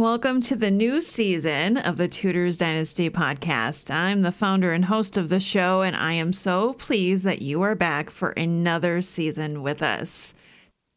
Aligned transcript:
Welcome 0.00 0.40
to 0.42 0.56
the 0.56 0.70
new 0.70 1.02
season 1.02 1.76
of 1.76 1.98
the 1.98 2.08
Tudors 2.08 2.56
Dynasty 2.56 3.10
podcast. 3.10 3.94
I'm 3.94 4.22
the 4.22 4.32
founder 4.32 4.72
and 4.72 4.86
host 4.86 5.18
of 5.18 5.28
the 5.28 5.40
show, 5.40 5.82
and 5.82 5.94
I 5.94 6.14
am 6.14 6.32
so 6.32 6.72
pleased 6.72 7.26
that 7.26 7.42
you 7.42 7.60
are 7.60 7.74
back 7.74 8.08
for 8.08 8.30
another 8.30 9.02
season 9.02 9.62
with 9.62 9.82
us. 9.82 10.34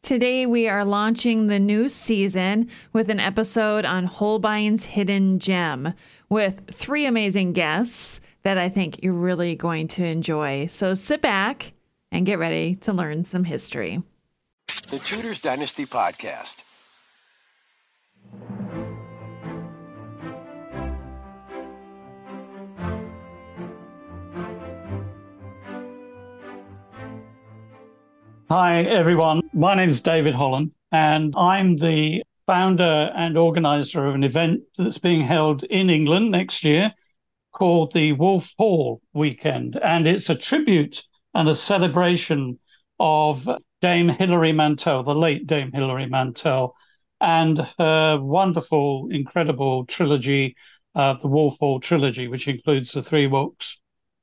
Today, 0.02 0.46
we 0.46 0.68
are 0.68 0.86
launching 0.86 1.48
the 1.48 1.60
new 1.60 1.90
season 1.90 2.70
with 2.94 3.10
an 3.10 3.20
episode 3.20 3.84
on 3.84 4.06
Holbein's 4.06 4.86
Hidden 4.86 5.38
Gem 5.38 5.92
with 6.30 6.70
three 6.72 7.04
amazing 7.04 7.52
guests 7.52 8.22
that 8.42 8.56
I 8.56 8.70
think 8.70 9.02
you're 9.02 9.12
really 9.12 9.54
going 9.54 9.86
to 9.88 10.06
enjoy. 10.06 10.64
So 10.64 10.94
sit 10.94 11.20
back 11.20 11.74
and 12.10 12.24
get 12.24 12.38
ready 12.38 12.74
to 12.76 12.94
learn 12.94 13.24
some 13.24 13.44
history. 13.44 14.02
The 14.88 14.98
Tudors 14.98 15.42
Dynasty 15.42 15.84
Podcast. 15.84 16.62
Hi, 28.50 28.82
everyone. 28.82 29.40
My 29.54 29.74
name 29.74 29.88
is 29.88 30.02
David 30.02 30.34
Holland, 30.34 30.72
and 30.92 31.32
I'm 31.34 31.76
the 31.76 32.22
founder 32.46 33.10
and 33.16 33.38
organizer 33.38 34.06
of 34.06 34.14
an 34.14 34.22
event 34.22 34.60
that's 34.76 34.98
being 34.98 35.22
held 35.22 35.62
in 35.64 35.88
England 35.88 36.30
next 36.30 36.62
year 36.62 36.92
called 37.52 37.94
the 37.94 38.12
Wolf 38.12 38.52
Hall 38.58 39.00
Weekend. 39.14 39.78
And 39.82 40.06
it's 40.06 40.28
a 40.28 40.34
tribute 40.34 41.02
and 41.32 41.48
a 41.48 41.54
celebration 41.54 42.58
of 43.00 43.48
Dame 43.80 44.10
Hilary 44.10 44.52
Mantel, 44.52 45.02
the 45.02 45.14
late 45.14 45.46
Dame 45.46 45.72
Hilary 45.72 46.06
Mantel, 46.06 46.74
and 47.22 47.66
her 47.78 48.20
wonderful, 48.20 49.08
incredible 49.10 49.86
trilogy, 49.86 50.54
uh, 50.94 51.14
the 51.14 51.28
Wolf 51.28 51.56
Hall 51.60 51.80
trilogy, 51.80 52.28
which 52.28 52.46
includes 52.46 52.92
the 52.92 53.02
three 53.02 53.26
books 53.26 53.78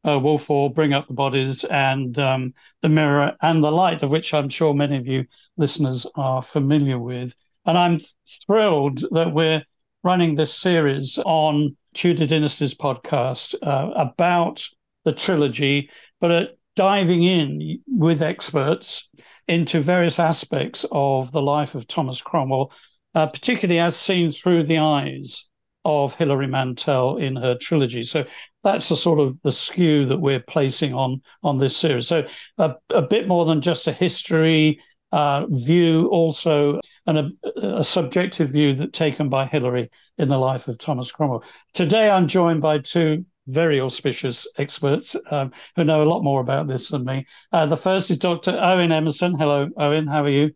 uh, 0.08 0.20
Wolf 0.20 0.48
Hall, 0.48 0.70
Bring 0.70 0.94
Up 0.94 1.08
the 1.08 1.14
Bodies, 1.14 1.64
and 1.66 2.18
um, 2.18 2.54
The 2.82 2.90
Mirror 2.90 3.36
and 3.42 3.64
the 3.64 3.72
Light, 3.72 4.04
of 4.04 4.10
which 4.10 4.34
I'm 4.34 4.50
sure 4.50 4.74
many 4.74 4.98
of 4.98 5.08
you 5.08 5.26
listeners 5.58 6.06
are 6.16 6.42
familiar 6.42 7.00
with. 7.00 7.36
And 7.66 7.78
I'm 7.78 8.00
thrilled 8.46 9.04
that 9.12 9.34
we're 9.34 9.64
running 10.04 10.36
this 10.36 10.54
series 10.54 11.20
on 11.26 11.76
Tudor 11.94 12.26
Dynasty's 12.26 12.74
podcast 12.74 13.56
uh, 13.62 13.92
about 13.96 14.66
the 15.04 15.14
trilogy, 15.14 15.90
but 16.20 16.32
uh, 16.32 16.46
diving 16.76 17.24
in 17.24 17.80
with 17.88 18.22
experts 18.22 19.10
into 19.48 19.82
various 19.82 20.20
aspects 20.20 20.86
of 20.92 21.32
the 21.32 21.42
life 21.42 21.76
of 21.76 21.88
Thomas 21.88 22.22
Cromwell, 22.22 22.72
uh, 23.14 23.28
particularly 23.28 23.80
as 23.80 23.96
seen 23.96 24.32
through 24.32 24.64
the 24.64 24.78
eyes 24.78 25.48
of 25.84 26.16
Hilary 26.16 26.48
Mantel 26.48 27.18
in 27.18 27.36
her 27.36 27.56
trilogy. 27.56 28.04
So 28.04 28.26
that's 28.64 28.90
the 28.90 28.96
sort 28.96 29.20
of 29.20 29.38
the 29.44 29.52
skew 29.52 30.06
that 30.08 30.20
we're 30.20 30.40
placing 30.40 30.94
on 30.94 31.22
on 31.44 31.58
this 31.58 31.76
series. 31.76 32.08
So 32.08 32.26
a, 32.58 32.76
a 32.90 33.02
bit 33.02 33.28
more 33.28 33.46
than 33.46 33.62
just 33.62 33.88
a 33.88 33.92
history 33.92 34.80
uh, 35.12 35.46
view, 35.50 36.08
also 36.08 36.80
an, 37.06 37.38
a, 37.44 37.60
a, 37.60 37.84
subjective 37.84 38.50
view 38.50 38.74
that 38.76 38.94
taken 38.94 39.28
by 39.28 39.46
Hilary 39.46 39.90
in 40.18 40.30
the 40.30 40.38
life 40.38 40.68
of 40.68 40.78
Thomas 40.78 41.12
Cromwell. 41.12 41.44
Today, 41.74 42.10
I'm 42.10 42.28
joined 42.28 42.62
by 42.62 42.80
two 42.80 43.26
very 43.48 43.82
auspicious 43.82 44.48
experts 44.58 45.16
um, 45.30 45.52
who 45.76 45.84
know 45.84 46.04
a 46.04 46.08
lot 46.08 46.24
more 46.24 46.40
about 46.40 46.68
this 46.68 46.90
than 46.90 47.04
me. 47.04 47.26
Uh, 47.52 47.66
the 47.66 47.76
first 47.76 48.10
is 48.10 48.18
Dr. 48.18 48.58
Owen 48.58 48.92
Emmerson. 48.92 49.38
Hello, 49.38 49.68
Owen. 49.78 50.08
How 50.08 50.24
are 50.24 50.30
you? 50.30 50.52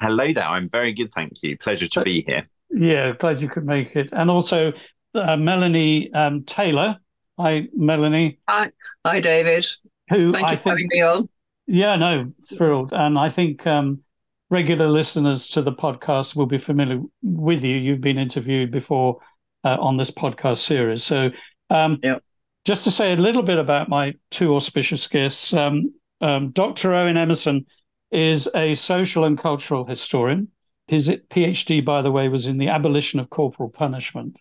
Hello 0.00 0.32
there. 0.32 0.44
I'm 0.44 0.68
very 0.68 0.92
good, 0.92 1.10
thank 1.14 1.42
you. 1.42 1.56
Pleasure 1.56 1.86
so, 1.88 2.00
to 2.00 2.04
be 2.04 2.22
here. 2.26 2.48
Yeah, 2.70 3.12
glad 3.12 3.40
you 3.40 3.48
could 3.48 3.64
make 3.64 3.94
it. 3.94 4.10
And 4.12 4.30
also 4.30 4.72
uh, 5.14 5.36
Melanie 5.36 6.12
um, 6.12 6.44
Taylor. 6.44 6.98
Hi, 7.38 7.68
Melanie. 7.74 8.38
Hi, 8.48 8.70
hi, 9.04 9.20
David. 9.20 9.66
Who 10.08 10.32
Thank 10.32 10.46
I 10.46 10.50
you 10.52 10.56
for 10.56 10.62
think, 10.62 10.78
having 10.78 10.88
me 10.90 11.02
on. 11.02 11.28
Yeah, 11.66 11.96
no, 11.96 12.32
thrilled. 12.56 12.92
And 12.92 13.18
I 13.18 13.28
think 13.28 13.66
um, 13.66 14.00
regular 14.48 14.88
listeners 14.88 15.48
to 15.48 15.62
the 15.62 15.72
podcast 15.72 16.34
will 16.34 16.46
be 16.46 16.58
familiar 16.58 17.02
with 17.22 17.62
you. 17.62 17.76
You've 17.76 18.00
been 18.00 18.18
interviewed 18.18 18.70
before 18.70 19.18
uh, 19.64 19.76
on 19.80 19.96
this 19.96 20.10
podcast 20.10 20.58
series. 20.58 21.04
So, 21.04 21.30
um, 21.68 21.98
yep. 22.02 22.22
just 22.64 22.84
to 22.84 22.90
say 22.90 23.12
a 23.12 23.16
little 23.16 23.42
bit 23.42 23.58
about 23.58 23.88
my 23.88 24.14
two 24.30 24.54
auspicious 24.54 25.06
guests, 25.06 25.52
um, 25.52 25.92
um 26.22 26.52
Dr. 26.52 26.94
Owen 26.94 27.18
Emmerson 27.18 27.66
is 28.12 28.48
a 28.54 28.74
social 28.76 29.24
and 29.24 29.36
cultural 29.36 29.84
historian. 29.84 30.48
His 30.86 31.08
PhD, 31.08 31.84
by 31.84 32.00
the 32.00 32.12
way, 32.12 32.28
was 32.28 32.46
in 32.46 32.56
the 32.58 32.68
abolition 32.68 33.20
of 33.20 33.28
corporal 33.28 33.68
punishment 33.68 34.38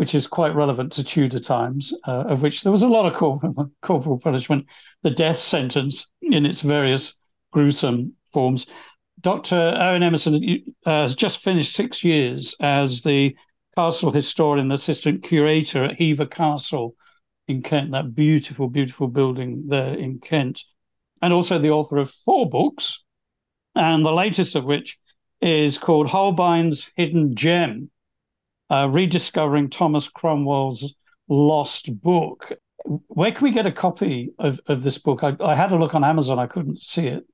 which 0.00 0.14
is 0.14 0.26
quite 0.26 0.54
relevant 0.54 0.90
to 0.90 1.04
Tudor 1.04 1.38
times, 1.38 1.92
uh, 2.08 2.24
of 2.26 2.40
which 2.40 2.62
there 2.62 2.72
was 2.72 2.82
a 2.82 2.88
lot 2.88 3.04
of 3.04 3.12
corporal, 3.12 3.70
corporal 3.82 4.18
punishment, 4.18 4.64
the 5.02 5.10
death 5.10 5.38
sentence 5.38 6.10
in 6.22 6.46
its 6.46 6.62
various 6.62 7.18
gruesome 7.52 8.14
forms. 8.32 8.64
Dr. 9.20 9.74
Owen 9.78 10.02
Emmerson 10.02 10.64
uh, 10.86 11.02
has 11.02 11.14
just 11.14 11.44
finished 11.44 11.74
six 11.74 12.02
years 12.02 12.54
as 12.60 13.02
the 13.02 13.36
castle 13.76 14.10
historian, 14.10 14.72
assistant 14.72 15.22
curator 15.22 15.84
at 15.84 16.00
Hever 16.00 16.24
Castle 16.24 16.96
in 17.46 17.60
Kent, 17.60 17.90
that 17.90 18.14
beautiful, 18.14 18.70
beautiful 18.70 19.06
building 19.06 19.64
there 19.66 19.92
in 19.92 20.18
Kent, 20.18 20.64
and 21.20 21.30
also 21.30 21.58
the 21.58 21.72
author 21.72 21.98
of 21.98 22.10
four 22.10 22.48
books, 22.48 23.04
and 23.74 24.02
the 24.02 24.12
latest 24.12 24.54
of 24.54 24.64
which 24.64 24.98
is 25.42 25.76
called 25.76 26.08
Holbein's 26.08 26.90
Hidden 26.96 27.36
Gem 27.36 27.90
uh, 28.70 28.88
rediscovering 28.90 29.68
Thomas 29.68 30.08
Cromwell's 30.08 30.94
lost 31.28 32.00
book. 32.00 32.52
Where 32.84 33.32
can 33.32 33.44
we 33.44 33.50
get 33.50 33.66
a 33.66 33.72
copy 33.72 34.30
of, 34.38 34.60
of 34.66 34.82
this 34.82 34.98
book? 34.98 35.22
I, 35.22 35.36
I 35.40 35.54
had 35.54 35.72
a 35.72 35.76
look 35.76 35.94
on 35.94 36.04
Amazon, 36.04 36.38
I 36.38 36.46
couldn't 36.46 36.78
see 36.78 37.06
it. 37.06 37.24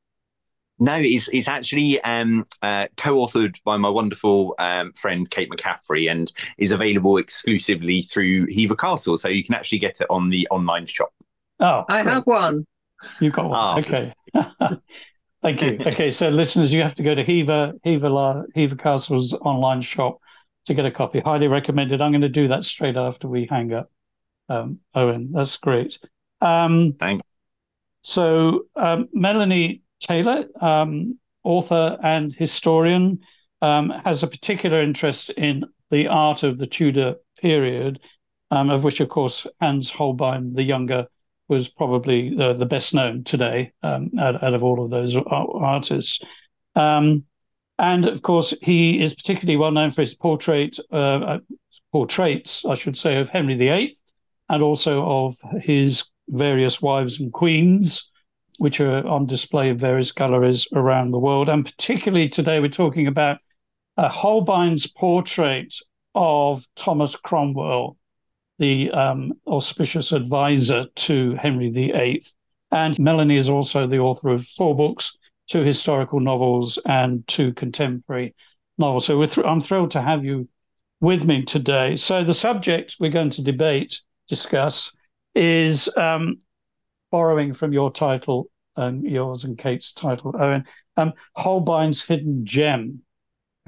No, 0.78 0.96
it's 0.96 1.28
it's 1.28 1.48
actually 1.48 2.00
um, 2.02 2.44
uh, 2.60 2.88
co-authored 2.98 3.56
by 3.64 3.78
my 3.78 3.88
wonderful 3.88 4.54
um, 4.58 4.92
friend 4.92 5.28
Kate 5.30 5.50
McCaffrey, 5.50 6.10
and 6.10 6.30
is 6.58 6.70
available 6.70 7.16
exclusively 7.16 8.02
through 8.02 8.46
Hever 8.54 8.76
Castle. 8.76 9.16
So 9.16 9.28
you 9.28 9.42
can 9.42 9.54
actually 9.54 9.78
get 9.78 10.02
it 10.02 10.06
on 10.10 10.28
the 10.28 10.46
online 10.50 10.84
shop. 10.84 11.14
Oh, 11.60 11.84
I 11.88 12.02
great. 12.02 12.12
have 12.12 12.26
one. 12.26 12.66
You've 13.20 13.32
got 13.32 13.48
one. 13.48 13.58
Oh. 13.58 13.78
Okay. 13.78 14.12
Thank 15.42 15.62
you. 15.62 15.78
Okay, 15.86 16.10
so 16.10 16.28
listeners, 16.28 16.74
you 16.74 16.82
have 16.82 16.94
to 16.96 17.02
go 17.02 17.14
to 17.14 17.24
Hever 17.24 17.72
Hever 17.84 18.46
Hever 18.54 18.76
Castle's 18.76 19.32
online 19.32 19.80
shop 19.80 20.18
to 20.66 20.74
get 20.74 20.84
a 20.84 20.90
copy. 20.90 21.20
Highly 21.20 21.48
recommended. 21.48 22.00
I'm 22.00 22.12
going 22.12 22.20
to 22.22 22.28
do 22.28 22.48
that 22.48 22.64
straight 22.64 22.96
after 22.96 23.28
we 23.28 23.46
hang 23.46 23.72
up. 23.72 23.90
Um, 24.48 24.80
Owen, 24.94 25.32
that's 25.32 25.56
great. 25.56 25.98
Um, 26.40 26.94
Thanks. 26.98 27.22
So, 28.02 28.66
um, 28.76 29.08
Melanie 29.12 29.82
Taylor, 30.00 30.44
um, 30.60 31.18
author 31.42 31.98
and 32.02 32.32
historian, 32.32 33.20
um, 33.62 33.90
has 34.04 34.22
a 34.22 34.28
particular 34.28 34.80
interest 34.80 35.30
in 35.30 35.64
the 35.90 36.08
art 36.08 36.42
of 36.42 36.58
the 36.58 36.66
Tudor 36.66 37.16
period, 37.40 38.00
um, 38.50 38.70
of 38.70 38.84
which, 38.84 39.00
of 39.00 39.08
course, 39.08 39.46
Hans 39.60 39.90
Holbein 39.90 40.54
the 40.54 40.62
Younger 40.62 41.06
was 41.48 41.68
probably 41.68 42.34
the, 42.34 42.52
the 42.52 42.66
best 42.66 42.92
known 42.92 43.24
today 43.24 43.72
out, 43.82 44.12
out, 44.18 44.54
of 44.54 44.64
all 44.64 44.84
of 44.84 44.90
those 44.90 45.16
artists. 45.26 46.20
Um, 46.74 47.24
and 47.78 48.06
of 48.06 48.22
course, 48.22 48.54
he 48.62 49.00
is 49.00 49.14
particularly 49.14 49.56
well 49.56 49.70
known 49.70 49.90
for 49.90 50.00
his 50.00 50.14
portrait, 50.14 50.78
uh, 50.92 50.96
uh 50.96 51.38
portraits, 51.92 52.64
I 52.64 52.74
should 52.74 52.96
say, 52.96 53.18
of 53.18 53.28
Henry 53.28 53.54
VIII, 53.54 53.96
and 54.48 54.62
also 54.62 55.04
of 55.04 55.36
his 55.60 56.04
various 56.28 56.80
wives 56.80 57.20
and 57.20 57.32
queens, 57.32 58.10
which 58.58 58.80
are 58.80 59.06
on 59.06 59.26
display 59.26 59.68
in 59.68 59.78
various 59.78 60.12
galleries 60.12 60.66
around 60.74 61.10
the 61.10 61.18
world. 61.18 61.48
And 61.48 61.64
particularly 61.64 62.28
today, 62.28 62.60
we're 62.60 62.68
talking 62.68 63.06
about 63.06 63.38
Holbein's 63.98 64.86
portrait 64.86 65.74
of 66.14 66.66
Thomas 66.76 67.14
Cromwell, 67.14 67.96
the 68.58 68.90
um, 68.90 69.32
auspicious 69.46 70.12
advisor 70.12 70.86
to 70.94 71.34
Henry 71.34 71.70
VIII. 71.70 72.22
And 72.70 72.98
Melanie 72.98 73.36
is 73.36 73.48
also 73.48 73.86
the 73.86 73.98
author 73.98 74.30
of 74.30 74.46
four 74.46 74.74
books 74.74 75.16
two 75.46 75.62
historical 75.62 76.20
novels 76.20 76.78
and 76.84 77.26
two 77.26 77.52
contemporary 77.54 78.34
novels. 78.78 79.06
So 79.06 79.24
th- 79.24 79.46
I'm 79.46 79.60
thrilled 79.60 79.92
to 79.92 80.02
have 80.02 80.24
you 80.24 80.48
with 81.00 81.24
me 81.24 81.42
today. 81.42 81.96
So 81.96 82.24
the 82.24 82.34
subject 82.34 82.96
we're 82.98 83.10
going 83.10 83.30
to 83.30 83.42
debate, 83.42 84.00
discuss, 84.28 84.92
is 85.34 85.88
um, 85.96 86.38
borrowing 87.10 87.52
from 87.52 87.72
your 87.72 87.90
title 87.90 88.50
and 88.76 89.04
yours 89.04 89.44
and 89.44 89.56
Kate's 89.56 89.92
title, 89.92 90.34
Owen, 90.38 90.64
um, 90.96 91.12
Holbein's 91.36 92.04
Hidden 92.04 92.44
Gem. 92.44 93.02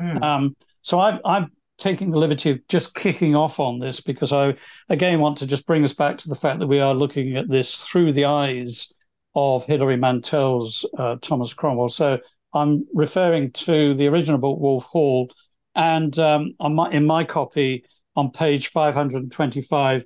Mm. 0.01 0.23
Um, 0.23 0.57
so 0.83 0.99
I, 0.99 1.19
I'm 1.25 1.53
taking 1.79 2.11
the 2.11 2.19
liberty 2.19 2.51
of 2.51 2.67
just 2.69 2.95
kicking 2.95 3.35
off 3.35 3.61
on 3.61 3.79
this 3.79 4.01
because 4.01 4.33
I, 4.33 4.55
again, 4.89 5.21
want 5.21 5.39
to 5.39 5.47
just 5.47 5.67
bring 5.67 5.85
us 5.85 5.93
back 5.93 6.19
to 6.19 6.29
the 6.29 6.35
fact 6.35 6.59
that 6.59 6.67
we 6.67 6.81
are 6.81 6.95
looking 6.95 7.37
at 7.37 7.49
this 7.49 7.77
through 7.77 8.13
the 8.13 8.27
eyes 8.27 8.93
of 9.41 9.65
Hilary 9.65 9.97
Mantel's 9.97 10.85
uh, 10.99 11.15
Thomas 11.23 11.55
Cromwell. 11.55 11.91
So 11.91 12.19
I'm 12.53 12.87
referring 12.93 13.53
to 13.53 13.95
the 13.95 14.09
original 14.09 14.39
book, 14.39 14.59
Wolf 14.59 14.85
Hall, 14.85 15.31
And 15.77 16.19
um, 16.19 16.55
my, 16.59 16.91
in 16.91 17.07
my 17.07 17.23
copy, 17.23 17.85
on 18.17 18.33
page 18.33 18.73
525, 18.73 20.05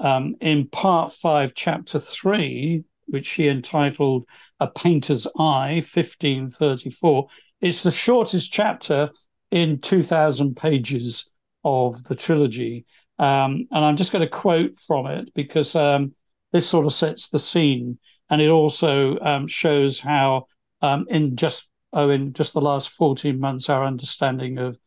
um, 0.00 0.34
in 0.40 0.68
part 0.68 1.12
five, 1.12 1.52
chapter 1.54 1.98
three, 1.98 2.82
which 3.08 3.26
she 3.26 3.46
entitled 3.46 4.24
A 4.58 4.68
Painter's 4.68 5.26
Eye, 5.38 5.84
1534, 5.92 7.28
it's 7.60 7.82
the 7.82 7.90
shortest 7.90 8.54
chapter 8.54 9.10
in 9.50 9.80
2,000 9.80 10.56
pages 10.56 11.30
of 11.62 12.02
the 12.04 12.14
trilogy. 12.14 12.86
Um, 13.18 13.66
and 13.70 13.84
I'm 13.84 13.96
just 13.96 14.12
going 14.12 14.24
to 14.24 14.30
quote 14.30 14.78
from 14.78 15.08
it 15.08 15.34
because 15.34 15.76
um, 15.76 16.14
this 16.52 16.66
sort 16.66 16.86
of 16.86 16.92
sets 16.94 17.28
the 17.28 17.38
scene. 17.38 17.98
And 18.32 18.40
it 18.40 18.48
also 18.48 19.18
um, 19.20 19.46
shows 19.46 20.00
how, 20.00 20.46
um, 20.80 21.06
in 21.10 21.36
just 21.36 21.68
oh, 21.92 22.08
in 22.08 22.32
just 22.32 22.54
the 22.54 22.62
last 22.62 22.88
14 22.88 23.38
months, 23.38 23.68
our 23.68 23.84
understanding 23.84 24.56
of 24.56 24.78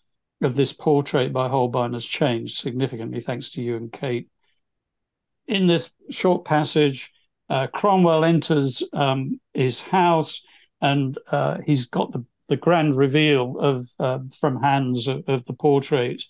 of 0.42 0.56
this 0.56 0.74
portrait 0.74 1.32
by 1.32 1.48
Holbein 1.48 1.94
has 1.94 2.06
changed 2.06 2.58
significantly, 2.58 3.22
thanks 3.22 3.52
to 3.52 3.62
you 3.62 3.78
and 3.78 3.94
Kate. 3.94 4.28
In 5.46 5.68
this 5.68 5.94
short 6.10 6.44
passage, 6.44 7.12
uh, 7.48 7.68
Cromwell 7.68 8.26
enters 8.26 8.82
um, 8.94 9.40
his 9.54 9.80
house 9.80 10.42
and 10.82 11.16
uh, 11.32 11.60
he's 11.64 11.86
got 11.86 12.12
the, 12.12 12.26
the 12.50 12.58
grand 12.58 12.96
reveal 12.96 13.60
of 13.60 13.90
uh, 14.00 14.20
from 14.40 14.56
Hans 14.58 15.08
of, 15.08 15.24
of, 15.28 15.46
the 15.46 15.54
portrait. 15.54 16.24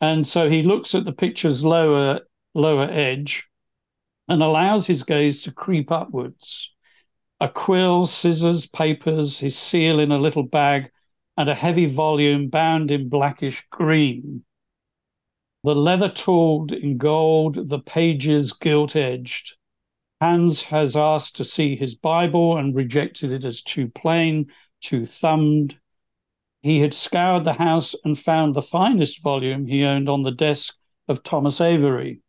And 0.00 0.26
so 0.26 0.48
he 0.48 0.62
looks 0.62 0.94
at 0.94 1.04
the 1.04 1.12
picture's 1.12 1.62
lower 1.62 2.20
lower 2.54 2.88
edge 2.90 3.47
and 4.28 4.42
allows 4.42 4.86
his 4.86 5.02
gaze 5.02 5.42
to 5.42 5.52
creep 5.52 5.90
upwards. 5.90 6.72
A 7.40 7.48
quill, 7.48 8.06
scissors, 8.06 8.66
papers, 8.66 9.38
his 9.38 9.56
seal 9.56 9.98
in 9.98 10.12
a 10.12 10.18
little 10.18 10.42
bag, 10.42 10.90
and 11.36 11.48
a 11.48 11.54
heavy 11.54 11.86
volume 11.86 12.48
bound 12.48 12.90
in 12.90 13.08
blackish 13.08 13.64
green. 13.70 14.44
The 15.64 15.74
leather 15.74 16.08
tooled 16.08 16.72
in 16.72 16.98
gold, 16.98 17.68
the 17.68 17.78
pages 17.78 18.52
gilt 18.52 18.96
edged. 18.96 19.56
Hans 20.20 20.62
has 20.62 20.96
asked 20.96 21.36
to 21.36 21.44
see 21.44 21.76
his 21.76 21.94
Bible 21.94 22.56
and 22.56 22.74
rejected 22.74 23.30
it 23.30 23.44
as 23.44 23.62
too 23.62 23.88
plain, 23.88 24.50
too 24.80 25.04
thumbed. 25.04 25.78
He 26.60 26.80
had 26.80 26.92
scoured 26.92 27.44
the 27.44 27.52
house 27.52 27.94
and 28.04 28.18
found 28.18 28.54
the 28.54 28.62
finest 28.62 29.22
volume 29.22 29.66
he 29.66 29.84
owned 29.84 30.08
on 30.08 30.24
the 30.24 30.32
desk 30.32 30.76
of 31.06 31.22
Thomas 31.22 31.60
Avery. 31.60 32.20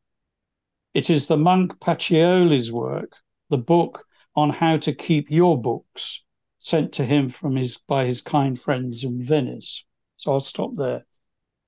It 0.93 1.09
is 1.09 1.27
the 1.27 1.37
monk 1.37 1.79
Pacioli's 1.79 2.71
work, 2.71 3.13
the 3.49 3.57
book 3.57 4.05
on 4.35 4.49
how 4.49 4.77
to 4.77 4.93
keep 4.93 5.29
your 5.29 5.59
books, 5.59 6.23
sent 6.57 6.93
to 6.93 7.05
him 7.05 7.29
from 7.29 7.55
his 7.55 7.77
by 7.77 8.05
his 8.05 8.21
kind 8.21 8.59
friends 8.59 9.03
in 9.03 9.23
Venice. 9.23 9.85
So 10.17 10.33
I'll 10.33 10.39
stop 10.39 10.71
there. 10.75 11.05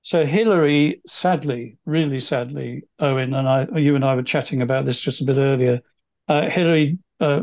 So 0.02 0.26
Hilary, 0.26 1.00
sadly, 1.06 1.78
really 1.86 2.18
sadly, 2.20 2.82
Owen 2.98 3.34
and 3.34 3.48
I, 3.48 3.66
you 3.78 3.94
and 3.94 4.04
I 4.04 4.16
were 4.16 4.22
chatting 4.22 4.60
about 4.60 4.84
this 4.84 5.00
just 5.00 5.20
a 5.20 5.24
bit 5.24 5.38
earlier. 5.38 5.80
Uh, 6.26 6.50
Hilary 6.50 6.98
uh, 7.20 7.42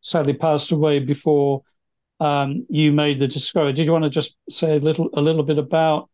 sadly 0.00 0.34
passed 0.34 0.72
away 0.72 0.98
before 0.98 1.62
um, 2.18 2.66
you 2.68 2.92
made 2.92 3.20
the 3.20 3.28
discovery. 3.28 3.72
Did 3.72 3.86
you 3.86 3.92
want 3.92 4.04
to 4.04 4.10
just 4.10 4.36
say 4.50 4.76
a 4.76 4.80
little, 4.80 5.10
a 5.14 5.20
little 5.20 5.44
bit 5.44 5.58
about 5.58 6.10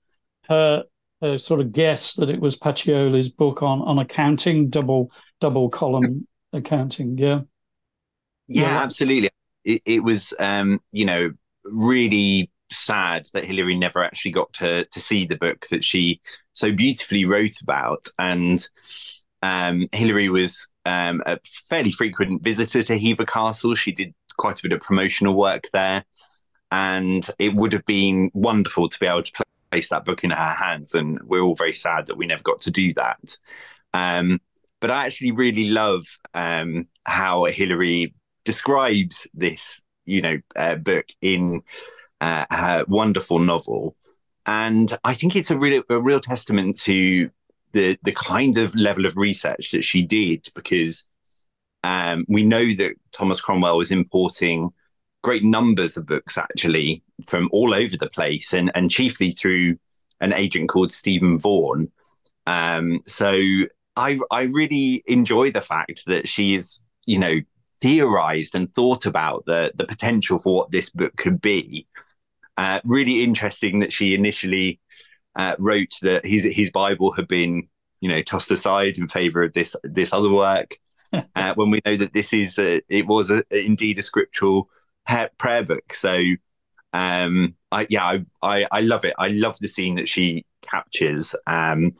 her, 0.48 0.84
her 1.22 1.38
sort 1.38 1.60
of 1.60 1.72
guess 1.72 2.14
that 2.14 2.28
it 2.28 2.40
was 2.40 2.56
Pacioli's 2.56 3.30
book 3.30 3.62
on 3.62 3.80
on 3.82 3.98
accounting, 3.98 4.68
double 4.68 5.10
double 5.40 5.70
column 5.70 6.26
accounting? 6.52 7.16
Yeah. 7.16 7.40
Yeah, 8.48 8.62
yeah. 8.62 8.82
absolutely 8.82 9.30
it, 9.64 9.82
it 9.84 10.00
was 10.04 10.34
um, 10.38 10.80
you 10.90 11.04
know 11.04 11.30
really 11.64 12.50
sad 12.70 13.28
that 13.34 13.44
Hilary 13.44 13.76
never 13.76 14.02
actually 14.02 14.32
got 14.32 14.52
to 14.54 14.84
to 14.86 15.00
see 15.00 15.26
the 15.26 15.36
book 15.36 15.66
that 15.70 15.84
she 15.84 16.20
so 16.52 16.72
beautifully 16.72 17.24
wrote 17.24 17.60
about. 17.62 18.06
And 18.18 18.66
um, 19.42 19.88
Hilary 19.92 20.28
was 20.28 20.68
um, 20.84 21.22
a 21.26 21.38
fairly 21.68 21.92
frequent 21.92 22.42
visitor 22.42 22.82
to 22.82 22.98
Hever 22.98 23.24
Castle. 23.24 23.74
She 23.74 23.92
did 23.92 24.14
quite 24.36 24.58
a 24.58 24.62
bit 24.62 24.72
of 24.72 24.80
promotional 24.80 25.34
work 25.34 25.64
there, 25.72 26.04
and 26.70 27.26
it 27.38 27.54
would 27.54 27.72
have 27.72 27.84
been 27.84 28.30
wonderful 28.34 28.88
to 28.88 29.00
be 29.00 29.06
able 29.06 29.22
to 29.22 29.32
place 29.72 29.88
that 29.88 30.04
book 30.04 30.22
in 30.22 30.30
her 30.30 30.52
hands. 30.52 30.94
And 30.94 31.18
we're 31.22 31.40
all 31.40 31.54
very 31.54 31.72
sad 31.72 32.06
that 32.06 32.16
we 32.16 32.26
never 32.26 32.42
got 32.42 32.60
to 32.62 32.70
do 32.70 32.92
that. 32.94 33.36
Um, 33.94 34.40
but 34.80 34.90
I 34.90 35.06
actually 35.06 35.32
really 35.32 35.70
love 35.70 36.04
um, 36.34 36.88
how 37.04 37.44
Hilary 37.46 38.14
describes 38.44 39.26
this, 39.32 39.80
you 40.04 40.20
know, 40.20 40.38
uh, 40.54 40.74
book 40.74 41.06
in 41.22 41.62
uh, 42.20 42.44
her 42.50 42.84
wonderful 42.86 43.38
novel, 43.38 43.96
and 44.46 44.96
I 45.04 45.14
think 45.14 45.36
it's 45.36 45.50
a 45.50 45.58
real 45.58 45.82
a 45.88 46.00
real 46.00 46.20
testament 46.20 46.78
to 46.82 47.30
the 47.72 47.98
the 48.02 48.12
kind 48.12 48.58
of 48.58 48.74
level 48.74 49.06
of 49.06 49.16
research 49.16 49.70
that 49.72 49.82
she 49.82 50.02
did 50.02 50.48
because 50.54 51.06
um, 51.84 52.24
we 52.28 52.44
know 52.44 52.74
that 52.74 52.94
Thomas 53.12 53.40
Cromwell 53.40 53.78
was 53.78 53.90
importing 53.90 54.70
great 55.22 55.44
numbers 55.44 55.96
of 55.96 56.06
books 56.06 56.36
actually 56.36 57.02
from 57.24 57.48
all 57.52 57.74
over 57.74 57.96
the 57.96 58.10
place 58.10 58.52
and 58.52 58.70
and 58.74 58.90
chiefly 58.90 59.30
through 59.30 59.76
an 60.20 60.32
agent 60.32 60.68
called 60.68 60.92
Stephen 60.92 61.38
Vaughan. 61.38 61.90
Um, 62.46 63.00
so 63.06 63.32
I 63.96 64.18
I 64.30 64.42
really 64.42 65.02
enjoy 65.06 65.50
the 65.50 65.60
fact 65.60 66.04
that 66.06 66.28
she 66.28 66.54
is 66.54 66.80
you 67.06 67.18
know 67.18 67.40
theorized 67.80 68.54
and 68.54 68.72
thought 68.74 69.06
about 69.06 69.44
the 69.46 69.72
the 69.74 69.86
potential 69.86 70.38
for 70.38 70.54
what 70.54 70.70
this 70.70 70.90
book 70.90 71.16
could 71.16 71.40
be. 71.40 71.86
Uh, 72.58 72.80
really 72.84 73.22
interesting 73.22 73.78
that 73.78 73.92
she 73.92 74.14
initially 74.14 74.78
uh, 75.36 75.56
wrote 75.58 75.94
that 76.02 76.24
his 76.26 76.42
his 76.44 76.70
Bible 76.70 77.12
had 77.12 77.28
been 77.28 77.68
you 78.00 78.08
know 78.08 78.22
tossed 78.22 78.50
aside 78.50 78.98
in 78.98 79.08
favor 79.08 79.42
of 79.42 79.52
this 79.52 79.76
this 79.84 80.12
other 80.12 80.30
work. 80.30 80.78
uh, 81.36 81.52
when 81.56 81.70
we 81.70 81.78
know 81.84 81.94
that 81.94 82.14
this 82.14 82.32
is 82.32 82.58
a, 82.58 82.80
it 82.88 83.06
was 83.06 83.30
a, 83.30 83.44
indeed 83.50 83.98
a 83.98 84.02
scriptural 84.02 84.70
prayer 85.06 85.64
book. 85.64 85.94
So 85.94 86.18
um, 86.92 87.54
I 87.70 87.86
yeah 87.88 88.04
I, 88.04 88.24
I, 88.42 88.66
I 88.70 88.80
love 88.80 89.04
it. 89.04 89.14
I 89.18 89.28
love 89.28 89.58
the 89.60 89.68
scene 89.68 89.96
that 89.96 90.08
she 90.08 90.44
captures. 90.62 91.34
Um, 91.46 91.92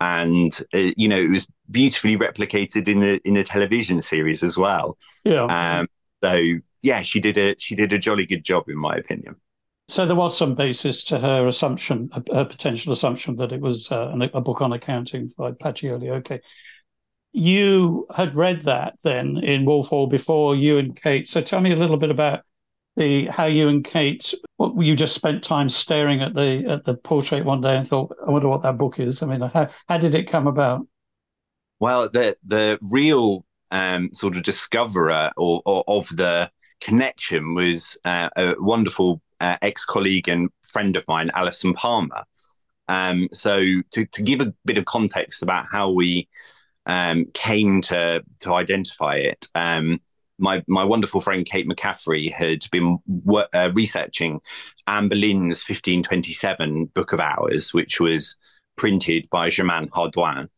and 0.00 0.52
uh, 0.74 0.90
you 0.96 1.08
know 1.08 1.18
it 1.18 1.30
was 1.30 1.48
beautifully 1.70 2.16
replicated 2.16 2.88
in 2.88 3.00
the 3.00 3.20
in 3.24 3.34
the 3.34 3.44
television 3.44 4.02
series 4.02 4.42
as 4.42 4.58
well. 4.58 4.98
Yeah. 5.24 5.44
Um, 5.44 5.86
so 6.22 6.38
yeah, 6.82 7.02
she 7.02 7.20
did 7.20 7.38
a 7.38 7.54
she 7.58 7.74
did 7.74 7.92
a 7.92 7.98
jolly 7.98 8.26
good 8.26 8.44
job 8.44 8.68
in 8.68 8.76
my 8.76 8.96
opinion. 8.96 9.36
So 9.88 10.06
there 10.06 10.16
was 10.16 10.36
some 10.36 10.54
basis 10.54 11.04
to 11.04 11.18
her 11.18 11.46
assumption, 11.46 12.10
her 12.32 12.46
potential 12.46 12.92
assumption 12.92 13.36
that 13.36 13.52
it 13.52 13.60
was 13.60 13.92
uh, 13.92 14.16
a 14.32 14.40
book 14.40 14.62
on 14.62 14.72
accounting 14.72 15.30
by 15.36 15.52
Pacioli. 15.52 16.10
Okay, 16.10 16.40
you 17.34 18.06
had 18.14 18.36
read 18.36 18.62
that 18.62 18.94
then 19.02 19.38
in 19.38 19.64
Wolf 19.64 19.88
Hall 19.88 20.06
before 20.06 20.54
you 20.54 20.78
and 20.78 20.94
Kate. 20.94 21.28
So 21.28 21.40
tell 21.40 21.60
me 21.60 21.72
a 21.72 21.76
little 21.76 21.96
bit 21.96 22.12
about 22.12 22.44
the 22.96 23.26
how 23.26 23.46
you 23.46 23.66
and 23.68 23.84
Kate 23.84 24.32
what, 24.56 24.80
you 24.80 24.94
just 24.94 25.16
spent 25.16 25.42
time 25.42 25.68
staring 25.68 26.22
at 26.22 26.34
the 26.34 26.64
at 26.68 26.84
the 26.84 26.94
portrait 26.94 27.44
one 27.44 27.60
day 27.60 27.76
and 27.76 27.88
thought, 27.88 28.16
I 28.24 28.30
wonder 28.30 28.48
what 28.48 28.62
that 28.62 28.78
book 28.78 29.00
is. 29.00 29.20
I 29.20 29.26
mean, 29.26 29.40
how 29.40 29.68
how 29.88 29.98
did 29.98 30.14
it 30.14 30.30
come 30.30 30.46
about? 30.46 30.86
Well, 31.80 32.08
the 32.08 32.36
the 32.46 32.78
real 32.80 33.44
um, 33.72 34.10
sort 34.14 34.36
of 34.36 34.44
discoverer 34.44 35.32
or, 35.36 35.60
or, 35.66 35.82
of 35.88 36.08
the 36.16 36.48
connection 36.80 37.54
was 37.54 37.98
uh, 38.04 38.28
a 38.36 38.54
wonderful 38.60 39.20
uh, 39.40 39.56
ex 39.60 39.84
colleague 39.84 40.28
and 40.28 40.50
friend 40.62 40.94
of 40.94 41.04
mine, 41.08 41.32
Alison 41.34 41.74
Palmer. 41.74 42.22
Um, 42.86 43.28
so 43.32 43.58
to 43.90 44.06
to 44.06 44.22
give 44.22 44.40
a 44.40 44.54
bit 44.64 44.78
of 44.78 44.84
context 44.84 45.42
about 45.42 45.66
how 45.72 45.90
we 45.90 46.28
um, 46.86 47.26
came 47.34 47.80
to 47.82 48.22
to 48.40 48.54
identify 48.54 49.16
it. 49.16 49.46
Um, 49.54 50.00
my 50.38 50.62
my 50.66 50.84
wonderful 50.84 51.20
friend 51.20 51.46
Kate 51.46 51.68
McCaffrey 51.68 52.32
had 52.32 52.68
been 52.70 52.98
uh, 53.52 53.70
researching 53.74 54.40
Anne 54.86 55.08
Boleyn's 55.08 55.62
1527 55.68 56.86
Book 56.86 57.12
of 57.12 57.20
Hours, 57.20 57.72
which 57.72 58.00
was 58.00 58.36
printed 58.76 59.28
by 59.30 59.50
Germain 59.50 59.88
Hardouin. 59.88 60.48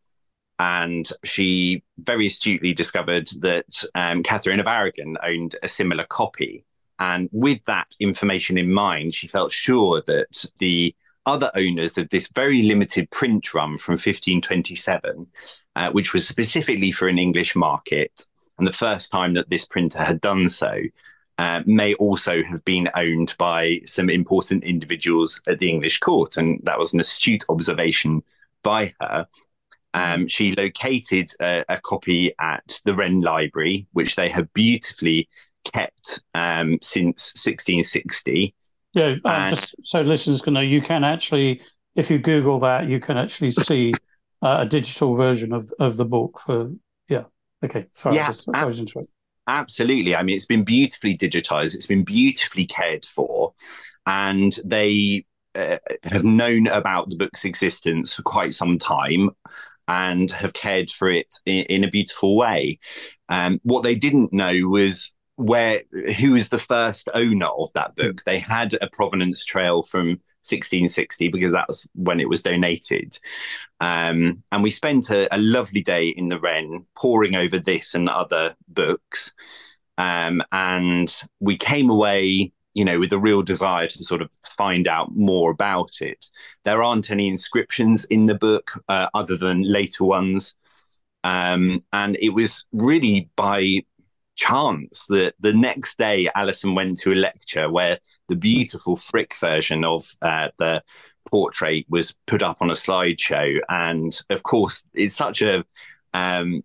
And 0.59 1.06
she 1.23 1.85
very 1.99 2.26
astutely 2.26 2.73
discovered 2.73 3.28
that 3.40 3.85
um, 3.95 4.23
Catherine 4.23 4.61
of 4.61 4.66
Aragon 4.66 5.18
owned 5.23 5.54
a 5.62 5.68
similar 5.68 6.04
copy. 6.04 6.64
And 6.99 7.28
with 7.30 7.62
that 7.66 7.88
information 8.00 8.56
in 8.56 8.73
mind, 8.73 9.12
she 9.12 9.28
felt 9.28 9.52
sure 9.52 10.02
that 10.06 10.47
the 10.59 10.95
other 11.26 11.50
owners 11.54 11.99
of 11.99 12.09
this 12.11 12.28
very 12.35 12.62
limited 12.62 13.11
print 13.11 13.52
run 13.52 13.76
from 13.76 13.95
1527, 13.95 15.26
uh, 15.75 15.90
which 15.90 16.12
was 16.14 16.26
specifically 16.26 16.92
for 16.92 17.09
an 17.09 17.18
English 17.18 17.54
market, 17.56 18.26
and 18.59 18.66
the 18.66 18.73
first 18.73 19.11
time 19.11 19.35
that 19.35 19.50
this 19.50 19.66
printer 19.66 20.02
had 20.02 20.21
done 20.21 20.49
so 20.49 20.80
uh, 21.38 21.62
may 21.66 21.95
also 21.95 22.42
have 22.42 22.64
been 22.64 22.88
owned 22.95 23.35
by 23.38 23.80
some 23.85 24.09
important 24.09 24.64
individuals 24.64 25.42
at 25.47 25.59
the 25.59 25.68
English 25.68 25.99
court. 25.99 26.37
And 26.37 26.61
that 26.64 26.78
was 26.78 26.95
an 26.95 27.00
astute 27.00 27.45
observation 27.49 28.23
by 28.62 28.95
her. 29.00 29.26
Um, 29.92 30.28
she 30.28 30.52
located 30.52 31.30
a, 31.40 31.64
a, 31.68 31.80
copy 31.80 32.33
at 32.38 32.80
the 32.85 32.95
Wren 32.95 33.23
Library, 33.23 33.87
which 33.92 34.16
they 34.16 34.28
have 34.28 34.52
beautifully 34.52 35.28
kept 35.64 36.23
um, 36.35 36.78
since 36.83 37.33
1660. 37.35 38.54
Yeah, 38.96 39.16
uh, 39.24 39.50
just 39.50 39.74
so 39.84 40.00
listeners 40.00 40.40
can 40.40 40.54
know, 40.54 40.60
you 40.60 40.80
can 40.80 41.04
actually 41.04 41.60
if 41.96 42.10
you 42.10 42.18
Google 42.18 42.60
that, 42.60 42.88
you 42.88 43.00
can 43.00 43.16
actually 43.16 43.50
see 43.50 43.92
uh, 44.42 44.58
a 44.60 44.66
digital 44.66 45.16
version 45.16 45.52
of 45.52 45.72
of 45.78 45.96
the 45.96 46.04
book. 46.04 46.40
For 46.44 46.70
yeah, 47.08 47.24
okay, 47.64 47.86
sorry, 47.90 48.16
Yeah, 48.16 48.26
I 48.26 48.28
was, 48.28 48.46
I 48.54 48.64
was 48.64 48.78
interrupted. 48.80 49.12
Absolutely. 49.48 50.16
I 50.16 50.22
mean, 50.22 50.36
it's 50.36 50.46
been 50.46 50.64
beautifully 50.64 51.16
digitized. 51.16 51.74
It's 51.74 51.86
been 51.86 52.04
beautifully 52.04 52.66
cared 52.66 53.04
for, 53.04 53.54
and 54.06 54.58
they 54.64 55.24
uh, 55.54 55.78
have 56.04 56.24
known 56.24 56.66
about 56.66 57.10
the 57.10 57.16
book's 57.16 57.44
existence 57.44 58.14
for 58.14 58.22
quite 58.22 58.52
some 58.52 58.78
time, 58.78 59.30
and 59.88 60.30
have 60.30 60.52
cared 60.52 60.90
for 60.90 61.10
it 61.10 61.34
in, 61.46 61.64
in 61.64 61.84
a 61.84 61.90
beautiful 61.90 62.36
way. 62.36 62.78
Um, 63.28 63.60
what 63.62 63.82
they 63.82 63.94
didn't 63.94 64.32
know 64.32 64.68
was 64.68 65.14
where 65.36 65.82
who 66.18 66.32
was 66.32 66.48
the 66.48 66.58
first 66.58 67.08
owner 67.14 67.46
of 67.46 67.72
that 67.74 67.94
book. 67.94 68.24
They 68.24 68.38
had 68.38 68.74
a 68.80 68.88
provenance 68.88 69.44
trail 69.44 69.82
from 69.82 70.20
1660 70.46 71.28
because 71.28 71.52
that 71.52 71.68
was 71.68 71.88
when 71.94 72.20
it 72.20 72.28
was 72.28 72.42
donated. 72.42 73.18
Um, 73.80 74.42
and 74.50 74.62
we 74.62 74.70
spent 74.70 75.10
a, 75.10 75.32
a 75.34 75.38
lovely 75.38 75.82
day 75.82 76.08
in 76.08 76.28
the 76.28 76.40
Wren 76.40 76.86
poring 76.96 77.36
over 77.36 77.58
this 77.58 77.94
and 77.94 78.08
other 78.08 78.56
books. 78.68 79.34
Um, 79.98 80.42
and 80.52 81.14
we 81.40 81.56
came 81.56 81.90
away, 81.90 82.52
you 82.74 82.84
know, 82.84 82.98
with 82.98 83.12
a 83.12 83.18
real 83.18 83.42
desire 83.42 83.88
to 83.88 84.04
sort 84.04 84.22
of 84.22 84.30
find 84.44 84.88
out 84.88 85.14
more 85.14 85.50
about 85.50 86.00
it. 86.00 86.26
There 86.64 86.82
aren't 86.82 87.10
any 87.10 87.28
inscriptions 87.28 88.04
in 88.04 88.26
the 88.26 88.34
book 88.34 88.82
uh, 88.88 89.08
other 89.14 89.36
than 89.36 89.62
later 89.62 90.04
ones. 90.04 90.54
Um, 91.24 91.82
and 91.92 92.16
it 92.20 92.30
was 92.30 92.66
really 92.72 93.30
by 93.36 93.82
chance 94.36 95.06
that 95.06 95.34
the 95.40 95.52
next 95.52 95.98
day 95.98 96.28
Alison 96.34 96.74
went 96.74 97.00
to 97.00 97.12
a 97.12 97.14
lecture 97.14 97.70
where 97.70 97.98
the 98.28 98.36
beautiful 98.36 98.96
Frick 98.96 99.34
version 99.36 99.84
of 99.84 100.06
uh, 100.22 100.48
the 100.58 100.82
portrait 101.28 101.86
was 101.88 102.14
put 102.26 102.42
up 102.42 102.58
on 102.60 102.70
a 102.70 102.74
slideshow, 102.74 103.58
and 103.68 104.18
of 104.30 104.42
course 104.42 104.84
it's 104.94 105.16
such 105.16 105.42
a 105.42 105.64
um, 106.14 106.62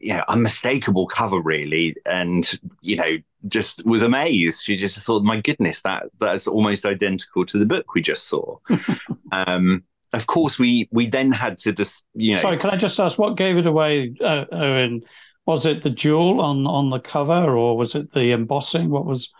you 0.00 0.14
know 0.14 0.24
unmistakable 0.28 1.06
cover, 1.06 1.40
really, 1.40 1.94
and 2.06 2.58
you 2.80 2.96
know 2.96 3.18
just 3.48 3.84
was 3.86 4.02
amazed. 4.02 4.64
She 4.64 4.76
just 4.76 4.98
thought, 4.98 5.22
my 5.22 5.40
goodness, 5.40 5.82
that 5.82 6.04
that's 6.18 6.46
almost 6.46 6.86
identical 6.86 7.46
to 7.46 7.58
the 7.58 7.66
book 7.66 7.94
we 7.94 8.02
just 8.02 8.28
saw. 8.28 8.58
um, 9.32 9.84
of 10.12 10.26
course, 10.26 10.58
we 10.58 10.88
we 10.92 11.08
then 11.08 11.32
had 11.32 11.58
to 11.58 11.72
just 11.72 12.04
you 12.14 12.34
know. 12.34 12.40
Sorry, 12.40 12.58
can 12.58 12.70
I 12.70 12.76
just 12.76 12.98
ask 13.00 13.18
what 13.18 13.36
gave 13.36 13.58
it 13.58 13.66
away, 13.66 14.14
uh, 14.20 14.44
Owen? 14.52 15.02
Was 15.46 15.66
it 15.66 15.82
the 15.82 15.90
jewel 15.90 16.40
on 16.40 16.66
on 16.66 16.90
the 16.90 17.00
cover, 17.00 17.56
or 17.56 17.76
was 17.76 17.94
it 17.94 18.12
the 18.12 18.32
embossing? 18.32 18.88
What 18.90 19.04
was, 19.04 19.30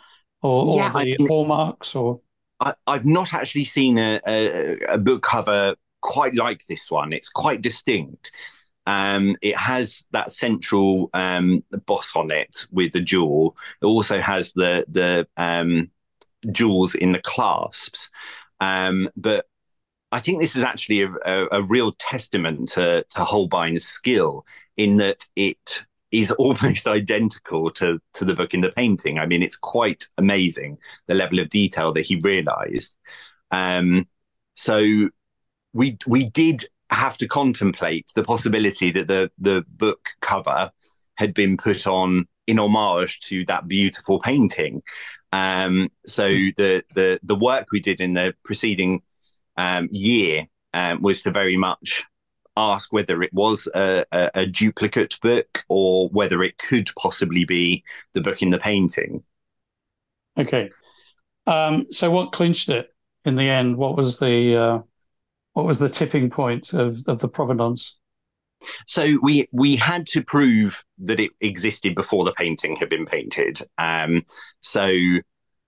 or, 0.42 0.66
or 0.66 0.76
Yeah, 0.76 0.92
I 0.94 1.04
the 1.04 1.16
think- 1.16 1.28
hallmarks, 1.30 1.94
or 1.94 2.20
I, 2.60 2.74
I've 2.86 3.06
not 3.06 3.34
actually 3.34 3.64
seen 3.64 3.98
a, 3.98 4.20
a, 4.26 4.78
a 4.90 4.98
book 4.98 5.22
cover 5.22 5.74
quite 6.00 6.34
like 6.34 6.66
this 6.66 6.90
one. 6.90 7.12
It's 7.12 7.28
quite 7.30 7.62
distinct. 7.62 8.30
Um, 8.86 9.36
it 9.40 9.56
has 9.56 10.04
that 10.12 10.30
central 10.30 11.08
um, 11.14 11.64
boss 11.86 12.14
on 12.14 12.30
it 12.30 12.66
with 12.70 12.92
the 12.92 13.00
jewel. 13.00 13.56
It 13.80 13.86
also 13.86 14.20
has 14.20 14.52
the 14.52 14.84
the 14.88 15.26
um, 15.38 15.90
jewels 16.52 16.94
in 16.94 17.12
the 17.12 17.20
clasps. 17.22 18.10
Um, 18.60 19.08
but 19.16 19.46
I 20.12 20.20
think 20.20 20.40
this 20.40 20.54
is 20.54 20.62
actually 20.62 21.02
a, 21.02 21.10
a, 21.24 21.48
a 21.52 21.62
real 21.62 21.92
testament 21.92 22.68
to, 22.72 23.04
to 23.08 23.24
Holbein's 23.24 23.84
skill 23.84 24.44
in 24.76 24.96
that 24.98 25.24
it 25.34 25.84
is 26.14 26.30
almost 26.38 26.86
identical 26.86 27.70
to, 27.72 28.00
to 28.14 28.24
the 28.24 28.34
book 28.34 28.54
in 28.54 28.60
the 28.60 28.70
painting. 28.70 29.18
I 29.18 29.26
mean, 29.26 29.42
it's 29.42 29.56
quite 29.56 30.06
amazing 30.16 30.78
the 31.06 31.14
level 31.14 31.38
of 31.40 31.48
detail 31.48 31.92
that 31.92 32.06
he 32.06 32.16
realized. 32.16 32.96
Um, 33.50 34.08
so 34.56 35.10
we 35.72 35.98
we 36.06 36.30
did 36.30 36.64
have 36.90 37.18
to 37.18 37.26
contemplate 37.26 38.10
the 38.14 38.22
possibility 38.22 38.92
that 38.92 39.08
the 39.08 39.30
the 39.38 39.64
book 39.68 40.10
cover 40.20 40.70
had 41.16 41.34
been 41.34 41.56
put 41.56 41.86
on 41.86 42.26
in 42.46 42.58
homage 42.58 43.20
to 43.20 43.44
that 43.46 43.66
beautiful 43.66 44.20
painting. 44.20 44.82
Um, 45.32 45.90
so 46.06 46.28
the 46.28 46.84
the 46.94 47.18
the 47.22 47.34
work 47.34 47.68
we 47.72 47.80
did 47.80 48.00
in 48.00 48.14
the 48.14 48.34
preceding 48.44 49.02
um, 49.56 49.88
year 49.90 50.46
um, 50.72 51.02
was 51.02 51.22
to 51.22 51.30
very 51.30 51.56
much 51.56 52.04
ask 52.56 52.92
whether 52.92 53.22
it 53.22 53.32
was 53.32 53.68
a, 53.74 54.04
a, 54.12 54.30
a 54.34 54.46
duplicate 54.46 55.18
book 55.20 55.64
or 55.68 56.08
whether 56.10 56.42
it 56.42 56.58
could 56.58 56.90
possibly 56.96 57.44
be 57.44 57.84
the 58.12 58.20
book 58.20 58.42
in 58.42 58.50
the 58.50 58.58
painting. 58.58 59.22
okay? 60.38 60.70
Um, 61.46 61.86
so 61.90 62.10
what 62.10 62.32
clinched 62.32 62.68
it 62.68 62.88
in 63.24 63.36
the 63.36 63.48
end? 63.48 63.76
What 63.76 63.96
was 63.96 64.18
the 64.18 64.56
uh, 64.56 64.78
what 65.52 65.66
was 65.66 65.78
the 65.78 65.88
tipping 65.88 66.30
point 66.30 66.72
of 66.72 66.98
of 67.06 67.18
the 67.18 67.28
provenance? 67.28 67.96
So 68.86 69.18
we 69.22 69.48
we 69.52 69.76
had 69.76 70.06
to 70.08 70.22
prove 70.22 70.84
that 70.98 71.20
it 71.20 71.32
existed 71.40 71.94
before 71.94 72.24
the 72.24 72.32
painting 72.32 72.76
had 72.76 72.88
been 72.88 73.06
painted. 73.06 73.60
Um, 73.78 74.22
so 74.60 74.90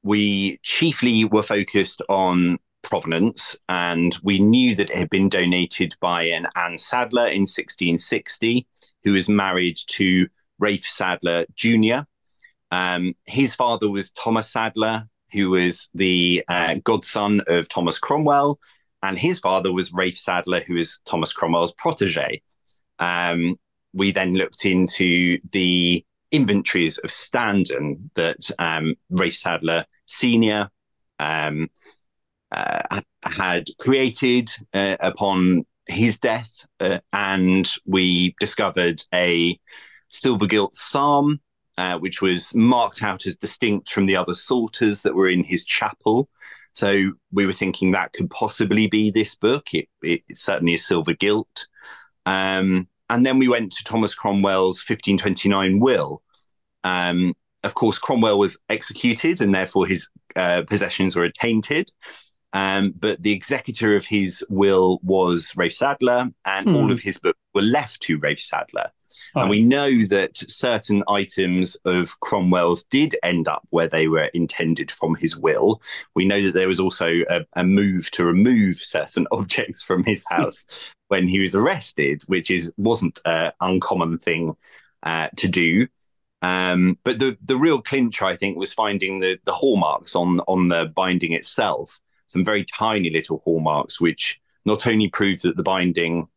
we 0.02 0.59
chiefly 0.62 1.25
were 1.25 1.43
focused 1.43 2.00
on 2.09 2.59
provenance, 2.87 3.57
and 3.69 4.16
we 4.23 4.38
knew 4.38 4.75
that 4.76 4.90
it 4.90 4.97
had 4.97 5.11
been 5.11 5.28
donated 5.28 5.95
by 6.00 6.23
an 6.23 6.47
Anne 6.55 6.78
Sadler 6.78 7.26
in 7.26 7.43
1660, 7.43 8.66
who 9.02 9.12
was 9.12 9.28
married 9.28 9.76
to 9.88 10.28
Rafe 10.59 10.87
Sadler 10.87 11.47
Jr. 11.55 12.07
Um, 12.71 13.14
his 13.25 13.55
father 13.55 13.90
was 13.90 14.12
Thomas 14.12 14.50
Sadler, 14.50 15.09
who 15.33 15.50
was 15.50 15.88
the 15.95 16.45
uh, 16.49 16.76
godson 16.85 17.43
of 17.49 17.69
Thomas 17.69 17.99
Cromwell, 17.99 18.59
and 19.02 19.19
his 19.19 19.40
father 19.40 19.73
was 19.73 19.93
Rafe 19.93 20.19
Sadler, 20.19 20.61
who 20.61 20.75
was 20.75 21.00
Thomas 21.07 21.33
Cromwell's 21.33 21.75
protege. 21.75 22.40
Um, 22.99 23.59
we 23.93 24.12
then 24.12 24.35
looked 24.35 24.64
into 24.64 25.38
the 25.50 26.05
inventories 26.31 26.99
of 26.99 27.11
Standon 27.11 28.11
that 28.14 28.49
um, 28.59 28.95
Rafe 29.11 29.37
Sadler 29.37 29.87
Senior 30.07 30.71
um, 31.19 31.69
uh, 32.52 33.00
had 33.24 33.66
created 33.78 34.50
uh, 34.72 34.96
upon 35.00 35.64
his 35.86 36.18
death, 36.18 36.66
uh, 36.80 36.98
and 37.12 37.72
we 37.84 38.34
discovered 38.40 39.02
a 39.14 39.58
silver 40.08 40.46
gilt 40.46 40.74
psalm, 40.74 41.40
uh, 41.78 41.98
which 41.98 42.22
was 42.22 42.54
marked 42.54 43.02
out 43.02 43.26
as 43.26 43.36
distinct 43.36 43.90
from 43.90 44.06
the 44.06 44.16
other 44.16 44.34
psalters 44.34 45.02
that 45.02 45.14
were 45.14 45.28
in 45.28 45.44
his 45.44 45.64
chapel. 45.64 46.28
So 46.72 47.12
we 47.32 47.46
were 47.46 47.52
thinking 47.52 47.92
that 47.92 48.12
could 48.12 48.30
possibly 48.30 48.86
be 48.86 49.10
this 49.10 49.34
book. 49.34 49.72
It, 49.72 49.88
it 50.02 50.22
certainly 50.34 50.74
is 50.74 50.86
silver 50.86 51.14
gilt. 51.14 51.68
Um, 52.26 52.88
and 53.08 53.24
then 53.24 53.38
we 53.38 53.48
went 53.48 53.72
to 53.72 53.84
Thomas 53.84 54.14
Cromwell's 54.14 54.84
1529 54.86 55.80
will. 55.80 56.22
Um, 56.84 57.34
of 57.62 57.74
course, 57.74 57.98
Cromwell 57.98 58.38
was 58.38 58.58
executed 58.68 59.40
and 59.40 59.54
therefore 59.54 59.86
his 59.86 60.08
uh, 60.34 60.62
possessions 60.68 61.16
were 61.16 61.24
attainted. 61.24 61.90
Um, 62.52 62.94
but 62.98 63.22
the 63.22 63.32
executor 63.32 63.96
of 63.96 64.06
his 64.06 64.44
will 64.48 64.98
was 65.02 65.52
Rafe 65.56 65.74
Sadler, 65.74 66.30
and 66.44 66.68
Hmm. 66.68 66.76
all 66.76 66.90
of 66.90 67.00
his 67.00 67.18
books 67.18 67.38
were 67.54 67.62
left 67.62 68.00
to 68.02 68.18
Rafe 68.18 68.40
Sadler. 68.40 68.90
And 69.34 69.50
we 69.50 69.62
know 69.62 70.06
that 70.06 70.38
certain 70.50 71.02
items 71.08 71.76
of 71.84 72.18
Cromwell's 72.20 72.84
did 72.84 73.14
end 73.22 73.48
up 73.48 73.66
where 73.70 73.88
they 73.88 74.08
were 74.08 74.30
intended 74.32 74.90
from 74.90 75.14
his 75.14 75.36
will. 75.36 75.82
We 76.14 76.24
know 76.24 76.42
that 76.42 76.54
there 76.54 76.68
was 76.68 76.80
also 76.80 77.08
a, 77.28 77.44
a 77.54 77.62
move 77.64 78.10
to 78.12 78.24
remove 78.24 78.76
certain 78.76 79.26
objects 79.32 79.82
from 79.82 80.04
his 80.04 80.24
house 80.28 80.64
when 81.08 81.28
he 81.28 81.38
was 81.38 81.54
arrested, 81.54 82.22
which 82.26 82.50
is 82.50 82.72
wasn't 82.78 83.20
an 83.26 83.52
uncommon 83.60 84.18
thing 84.18 84.56
uh, 85.02 85.28
to 85.36 85.48
do. 85.48 85.86
Um, 86.42 86.98
but 87.04 87.18
the 87.18 87.36
the 87.44 87.56
real 87.56 87.80
clincher, 87.82 88.24
I 88.26 88.36
think, 88.36 88.56
was 88.56 88.72
finding 88.72 89.18
the 89.18 89.38
the 89.44 89.52
hallmarks 89.52 90.14
on 90.16 90.40
on 90.40 90.68
the 90.68 90.86
binding 90.94 91.32
itself. 91.32 92.00
Some 92.26 92.45
very 92.45 92.64
tiny 92.64 93.11
little 93.11 93.42
hallmarks, 93.45 94.00
which 94.00 94.40
not 94.64 94.87
only 94.87 95.09
proved 95.09 95.42
that 95.42 95.56
the 95.56 95.62
binding 95.62 96.28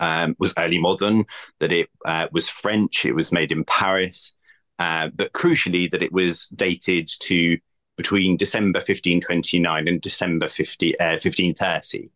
um, 0.00 0.36
was 0.38 0.52
early 0.58 0.78
modern, 0.78 1.24
that 1.60 1.72
it 1.72 1.88
uh, 2.04 2.26
was 2.32 2.48
French, 2.48 3.04
it 3.04 3.14
was 3.14 3.32
made 3.32 3.52
in 3.52 3.64
Paris, 3.64 4.34
uh, 4.78 5.08
but 5.14 5.32
crucially 5.32 5.90
that 5.90 6.02
it 6.02 6.12
was 6.12 6.48
dated 6.48 7.08
to 7.20 7.58
between 7.96 8.36
December 8.36 8.78
1529 8.78 9.88
and 9.88 10.00
December 10.00 10.48
50, 10.48 10.98
uh, 11.00 11.12
1530. 11.12 12.10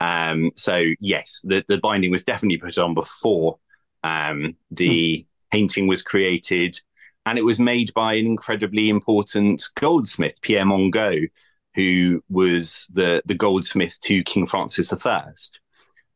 Um, 0.00 0.52
so 0.56 0.82
yes, 1.00 1.42
the, 1.44 1.64
the 1.68 1.78
binding 1.78 2.10
was 2.10 2.24
definitely 2.24 2.58
put 2.58 2.78
on 2.78 2.94
before 2.94 3.58
um, 4.02 4.56
the 4.70 5.26
painting 5.50 5.86
was 5.86 6.02
created, 6.02 6.80
and 7.26 7.38
it 7.38 7.44
was 7.44 7.58
made 7.58 7.92
by 7.94 8.14
an 8.14 8.26
incredibly 8.26 8.88
important 8.88 9.68
goldsmith, 9.74 10.40
Pierre 10.40 10.64
Mangot, 10.64 11.30
who 11.78 12.20
was 12.28 12.88
the 12.92 13.22
the 13.24 13.34
goldsmith 13.34 14.00
to 14.00 14.24
King 14.24 14.46
Francis 14.46 14.92
I. 14.92 15.32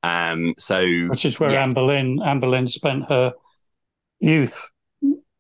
Um, 0.03 0.55
so 0.59 0.83
Which 1.09 1.25
is 1.25 1.39
where. 1.39 1.51
Anne 1.53 1.73
Boleyn 1.73 2.21
Anne 2.21 2.41
Boleyn 2.41 2.67
spent 2.67 3.05
her 3.09 3.33
youth. 4.19 4.69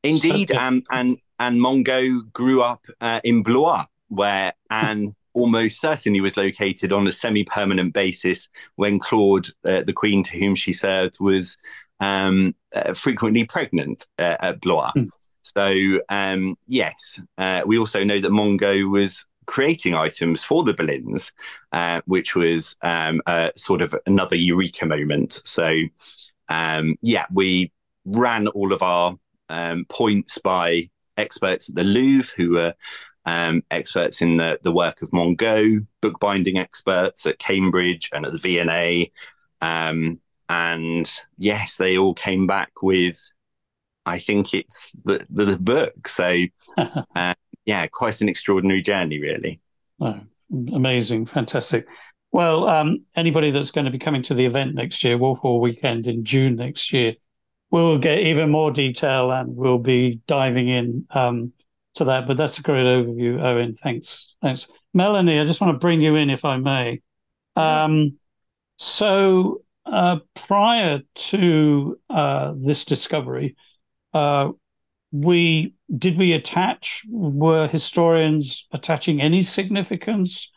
Indeed, 0.05 0.51
So- 0.51 0.59
um, 0.59 0.85
and 0.93 1.19
and 1.41 1.61
Mangot 1.61 2.33
grew 2.33 2.63
up 2.63 2.87
uh, 3.01 3.21
in 3.25 3.43
Blois, 3.43 3.85
where 4.09 4.53
Anne 4.71 5.17
almost 5.35 5.81
certainly 5.81 6.21
was 6.21 6.37
located 6.37 6.93
on 6.93 7.09
a 7.09 7.13
semi-permanent 7.13 7.93
basis 7.93 8.49
when 8.77 9.01
Claude, 9.01 9.49
uh, 9.65 9.83
the 9.83 9.93
queen 9.93 10.23
to 10.23 10.39
whom 10.39 10.55
she 10.55 10.73
served, 10.73 11.17
was 11.19 11.57
um, 11.99 12.55
uh, 12.73 12.95
frequently 12.95 13.45
pregnant 13.45 14.07
uh, 14.21 14.37
at 14.39 14.61
Blois. 14.61 14.93
Mm. 14.97 15.09
So 15.43 15.99
um, 16.09 16.55
yes, 16.69 17.21
uh, 17.39 17.63
we 17.67 17.77
also 17.79 18.05
know 18.05 18.21
that 18.21 18.31
Mangot 18.31 18.89
was 18.89 19.27
creating 19.47 19.95
items 19.95 20.45
for 20.45 20.65
the 20.65 20.75
Boleyns, 20.75 21.33
uh, 21.73 22.01
which 22.07 22.35
was 22.35 22.77
um, 22.83 23.21
sort 23.57 23.83
of 23.83 23.95
another 24.07 24.37
eureka 24.37 24.87
moment. 24.87 25.43
So 25.45 25.73
um, 26.49 26.97
yeah, 27.03 27.27
we 27.33 27.73
ran 28.05 28.49
all 28.49 28.73
of 28.73 28.83
our 28.83 29.17
um, 29.49 29.85
points 29.89 30.39
by 30.39 30.91
experts 31.17 31.69
at 31.69 31.75
the 31.75 31.85
Louvre 31.85 32.33
who 32.37 32.53
were 32.53 32.75
um, 33.25 33.63
experts 33.71 34.21
in 34.23 34.37
the, 34.37 34.59
the 34.63 34.73
work 34.73 35.03
of 35.03 35.13
Mangot, 35.13 35.87
bookbinding 36.01 36.59
experts 36.59 37.27
at 37.27 37.39
Cambridge 37.39 38.11
and 38.13 38.27
at 38.27 38.33
the 38.33 38.39
V&A. 38.39 39.13
Um, 39.61 40.21
and 40.49 41.11
yes, 41.39 41.77
they 41.77 41.97
all 41.97 42.15
came 42.15 42.47
back 42.47 42.83
with, 42.83 43.19
I 44.05 44.19
think 44.19 44.53
it's 44.55 44.93
the, 45.05 45.25
the, 45.31 45.45
the 45.45 45.59
book. 45.59 46.09
So, 46.09 46.45
uh, 46.77 47.35
yeah, 47.65 47.87
quite 47.87 48.21
an 48.21 48.29
extraordinary 48.29 48.83
journey, 48.83 49.21
really. 49.21 49.61
Oh, 50.01 50.21
amazing, 50.73 51.27
fantastic. 51.27 51.87
Well, 52.33 52.69
um, 52.69 53.05
anybody 53.15 53.51
that's 53.51 53.71
going 53.71 53.85
to 53.85 53.91
be 53.91 53.99
coming 53.99 54.23
to 54.23 54.35
the 54.35 54.47
event 54.47 54.75
next 54.75 55.05
year, 55.05 55.19
Wolf 55.19 55.39
Hall 55.41 55.61
Weekend 55.61 56.07
in 56.07 56.25
June 56.25 56.57
next 56.57 56.93
year, 56.93 57.15
we'll 57.71 57.99
get 57.99 58.21
even 58.21 58.51
more 58.51 58.71
detail 58.71 59.31
and 59.31 59.55
we'll 59.55 59.79
be 59.79 60.21
diving 60.27 60.69
in 60.69 61.07
um, 61.11 61.53
to 61.95 62.05
that. 62.05 62.27
But 62.27 62.39
that's 62.39 62.59
a 62.59 62.63
great 62.63 62.85
overview, 62.85 63.43
Owen. 63.43 63.75
Thanks. 63.75 64.37
Thanks. 64.41 64.67
Melanie, 64.95 65.41
I 65.41 65.45
just 65.45 65.61
want 65.61 65.75
to 65.75 65.79
bring 65.79 66.01
you 66.01 66.17
in, 66.17 66.31
if 66.31 66.45
I 66.45 66.57
may. 66.57 67.03
Um, 67.55 68.19
so, 68.79 69.63
uh, 69.85 70.19
prior 70.35 71.01
to 71.15 71.99
uh, 72.09 72.55
this 72.57 72.85
discovery, 72.85 73.57
uh, 74.15 74.53
we 75.13 75.75
did 75.97 76.17
we 76.17 76.33
attach 76.33 77.05
were 77.09 77.69
historians 77.69 78.67
attaching 78.73 79.21
any 79.21 79.43
significance 79.43 80.51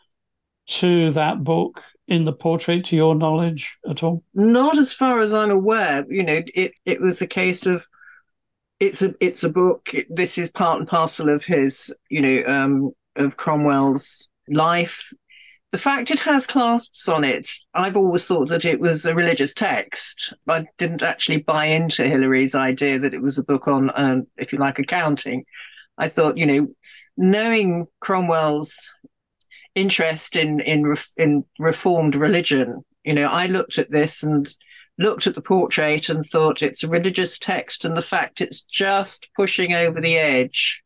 to 0.66 1.10
that 1.12 1.44
book 1.44 1.80
in 2.08 2.24
the 2.24 2.32
portrait 2.32 2.84
to 2.84 2.96
your 2.96 3.14
knowledge 3.14 3.76
at 3.88 4.02
all? 4.02 4.22
Not 4.34 4.78
as 4.78 4.92
far 4.92 5.20
as 5.20 5.34
i'm 5.34 5.50
aware. 5.50 6.04
You 6.08 6.24
know 6.24 6.42
it 6.54 6.72
it 6.84 7.00
was 7.00 7.20
a 7.20 7.26
case 7.26 7.66
of 7.66 7.86
it's 8.80 9.02
a 9.02 9.14
it's 9.20 9.44
a 9.44 9.50
book 9.50 9.90
this 10.08 10.38
is 10.38 10.50
part 10.50 10.78
and 10.78 10.88
parcel 10.88 11.28
of 11.28 11.44
his 11.44 11.94
you 12.10 12.20
know 12.20 12.42
um 12.46 12.92
of 13.16 13.36
cromwell's 13.36 14.28
life 14.48 15.12
the 15.76 15.82
fact 15.82 16.10
it 16.10 16.20
has 16.20 16.46
clasps 16.46 17.08
on 17.08 17.22
it 17.22 17.50
i've 17.74 17.96
always 17.96 18.26
thought 18.26 18.48
that 18.48 18.64
it 18.64 18.80
was 18.80 19.04
a 19.04 19.14
religious 19.14 19.52
text 19.52 20.32
i 20.48 20.66
didn't 20.78 21.02
actually 21.02 21.38
buy 21.38 21.66
into 21.66 22.06
hilary's 22.06 22.54
idea 22.54 22.98
that 22.98 23.14
it 23.14 23.22
was 23.22 23.38
a 23.38 23.44
book 23.44 23.68
on 23.68 23.90
um, 23.94 24.26
if 24.36 24.52
you 24.52 24.58
like 24.58 24.78
accounting 24.78 25.44
i 25.98 26.08
thought 26.08 26.38
you 26.38 26.46
know 26.46 26.68
knowing 27.16 27.86
cromwell's 28.00 28.92
interest 29.76 30.34
in 30.34 30.58
in 30.60 30.96
in 31.16 31.44
reformed 31.60 32.16
religion. 32.16 32.84
You 33.04 33.14
know, 33.14 33.26
I 33.26 33.46
looked 33.46 33.78
at 33.78 33.92
this 33.92 34.24
and 34.24 34.48
looked 34.98 35.26
at 35.26 35.34
the 35.34 35.42
portrait 35.42 36.08
and 36.08 36.24
thought 36.24 36.62
it's 36.62 36.82
a 36.82 36.88
religious 36.88 37.38
text, 37.38 37.84
and 37.84 37.96
the 37.96 38.02
fact 38.02 38.40
it's 38.40 38.62
just 38.62 39.28
pushing 39.36 39.74
over 39.74 40.00
the 40.00 40.16
edge. 40.16 40.82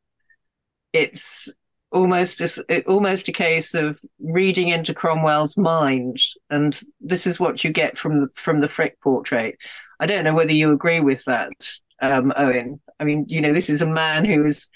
It's 0.93 1.49
almost 1.93 2.41
a, 2.41 2.83
almost 2.85 3.29
a 3.29 3.33
case 3.33 3.75
of 3.75 3.99
reading 4.21 4.69
into 4.69 4.95
Cromwell's 4.95 5.57
mind, 5.57 6.19
and 6.49 6.81
this 7.01 7.27
is 7.27 7.41
what 7.41 7.65
you 7.65 7.71
get 7.71 7.99
from 7.99 8.23
the 8.23 8.29
from 8.35 8.61
the 8.61 8.69
Frick 8.69 9.01
portrait. 9.01 9.57
I 9.99 10.07
don't 10.07 10.25
know 10.25 10.35
whether 10.35 10.53
you 10.53 10.73
agree 10.73 11.01
with 11.01 11.25
that, 11.25 11.53
um, 12.01 12.33
Owen. 12.37 12.81
I 12.99 13.05
mean, 13.05 13.27
you 13.29 13.41
know, 13.41 13.53
this 13.53 13.69
is 13.69 13.83
a 13.83 13.87
man 13.87 14.25
who 14.25 14.45
is 14.45 14.69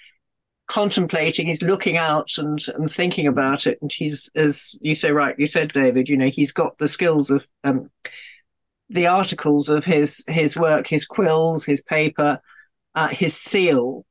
contemplating, 0.66 1.46
he's 1.46 1.62
looking 1.62 1.96
out 1.96 2.30
and, 2.38 2.58
and 2.74 2.90
thinking 2.90 3.26
about 3.26 3.66
it. 3.66 3.78
And 3.82 3.92
he's, 3.92 4.30
as 4.34 4.76
you 4.80 4.94
so 4.94 5.10
rightly 5.10 5.46
said, 5.46 5.72
David, 5.72 6.08
you 6.08 6.16
know, 6.16 6.28
he's 6.28 6.52
got 6.52 6.78
the 6.78 6.88
skills 6.88 7.30
of 7.30 7.46
um, 7.64 7.90
the 8.88 9.06
articles 9.06 9.68
of 9.68 9.84
his 9.84 10.24
his 10.28 10.56
work, 10.56 10.86
his 10.86 11.06
quills, 11.06 11.64
his 11.64 11.82
paper, 11.82 12.40
uh, 12.94 13.08
his 13.08 13.34
seal. 13.34 14.04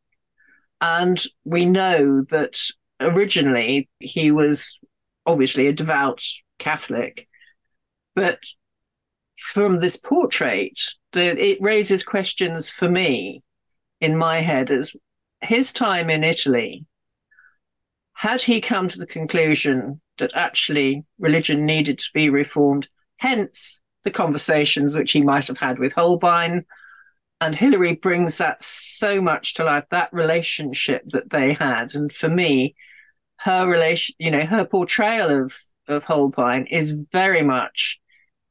And 0.82 1.24
we 1.46 1.66
know 1.66 2.24
that 2.30 2.58
originally 3.04 3.90
he 4.00 4.32
was 4.32 4.80
obviously 5.26 5.68
a 5.68 5.74
devout 5.74 6.24
Catholic, 6.60 7.28
but 8.16 8.40
from 9.38 9.80
this 9.80 9.98
portrait, 9.98 10.80
the, 11.12 11.38
it 11.40 11.58
raises 11.62 12.04
questions 12.04 12.70
for 12.70 12.90
me 12.90 13.44
in 14.00 14.18
my 14.18 14.38
head 14.38 14.72
as 14.72 14.96
his 15.42 15.74
time 15.74 16.10
in 16.10 16.24
Italy, 16.24 16.86
had 18.14 18.42
he 18.42 18.62
come 18.62 18.88
to 18.88 18.98
the 18.98 19.06
conclusion 19.06 20.00
that 20.18 20.32
actually 20.36 21.04
religion 21.20 21.66
needed 21.66 21.98
to 21.98 22.10
be 22.14 22.30
reformed, 22.30 22.88
hence 23.18 23.82
the 24.04 24.12
conversations 24.12 24.96
which 24.96 25.12
he 25.12 25.22
might 25.22 25.48
have 25.48 25.58
had 25.58 25.80
with 25.80 25.94
Holbein. 25.94 26.64
And 27.42 27.56
Hilary 27.56 27.96
brings 27.96 28.38
that 28.38 28.64
so 28.64 29.22
much 29.22 29.56
to 29.56 29.66
life, 29.66 29.86
that 29.92 30.14
relationship 30.14 31.04
that 31.08 31.30
they 31.30 31.54
had. 31.54 31.96
And 31.96 32.12
for 32.12 32.30
me, 32.30 32.76
her 33.44 33.68
relation, 33.68 34.16
you 34.20 34.32
know, 34.32 34.46
her 34.46 34.66
portrayal 34.66 35.30
of, 35.30 35.58
of 35.88 36.04
Holbein 36.06 36.66
is 36.68 36.96
very 37.12 37.42
much 37.42 38.00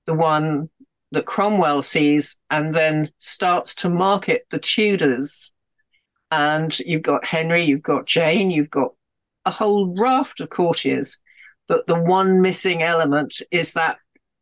the 0.07 0.14
one 0.14 0.68
that 1.12 1.26
Cromwell 1.26 1.83
sees 1.83 2.38
and 2.50 2.74
then 2.74 3.11
starts 3.18 3.74
to 3.76 3.88
market 3.88 4.46
the 4.50 4.59
Tudors 4.59 5.52
and 6.33 6.78
you've 6.78 7.02
got 7.02 7.26
Henry, 7.26 7.62
you've 7.62 7.83
got 7.83 8.07
Jane, 8.07 8.50
you've 8.50 8.70
got 8.70 8.92
a 9.44 9.50
whole 9.50 9.94
raft 9.94 10.40
of 10.40 10.48
courtiers. 10.48 11.18
But 11.68 11.87
the 11.87 12.00
one 12.00 12.40
missing 12.40 12.83
element 12.83 13.42
is 13.50 13.74
that 13.74 13.98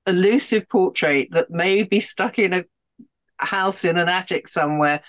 elusive 0.07 0.69
portrait 0.69 1.29
that 1.33 1.51
may 1.51 1.83
be 1.83 1.99
stuck 1.99 2.39
in 2.39 2.53
a 2.53 2.65
house 3.39 3.85
in 3.85 3.99
an 3.99 4.09
attic 4.09 4.47
somewhere 4.47 5.03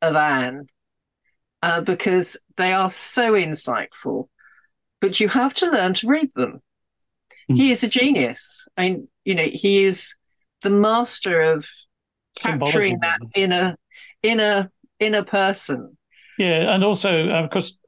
of 0.00 0.16
Anne, 0.16 0.68
uh, 1.62 1.82
because 1.82 2.38
they 2.56 2.72
are 2.72 2.90
so 2.90 3.34
insightful. 3.34 4.28
But 5.02 5.20
you 5.20 5.28
have 5.28 5.52
to 5.54 5.70
learn 5.70 5.92
to 5.94 6.06
read 6.06 6.30
them. 6.34 6.62
Mm. 7.50 7.56
He 7.56 7.70
is 7.72 7.84
a 7.84 7.88
genius. 7.88 8.66
I 8.78 8.88
mean, 8.88 9.08
you 9.24 9.34
know, 9.34 9.48
he 9.52 9.84
is 9.84 10.14
the 10.62 10.70
master 10.70 11.42
of 11.42 11.68
capturing 12.38 13.00
that 13.00 13.18
inner, 13.34 13.76
inner, 14.22 14.70
inner 14.98 15.22
person 15.22 15.98
yeah, 16.38 16.74
and 16.74 16.84
also, 16.84 17.28
of 17.28 17.50
course, 17.50 17.78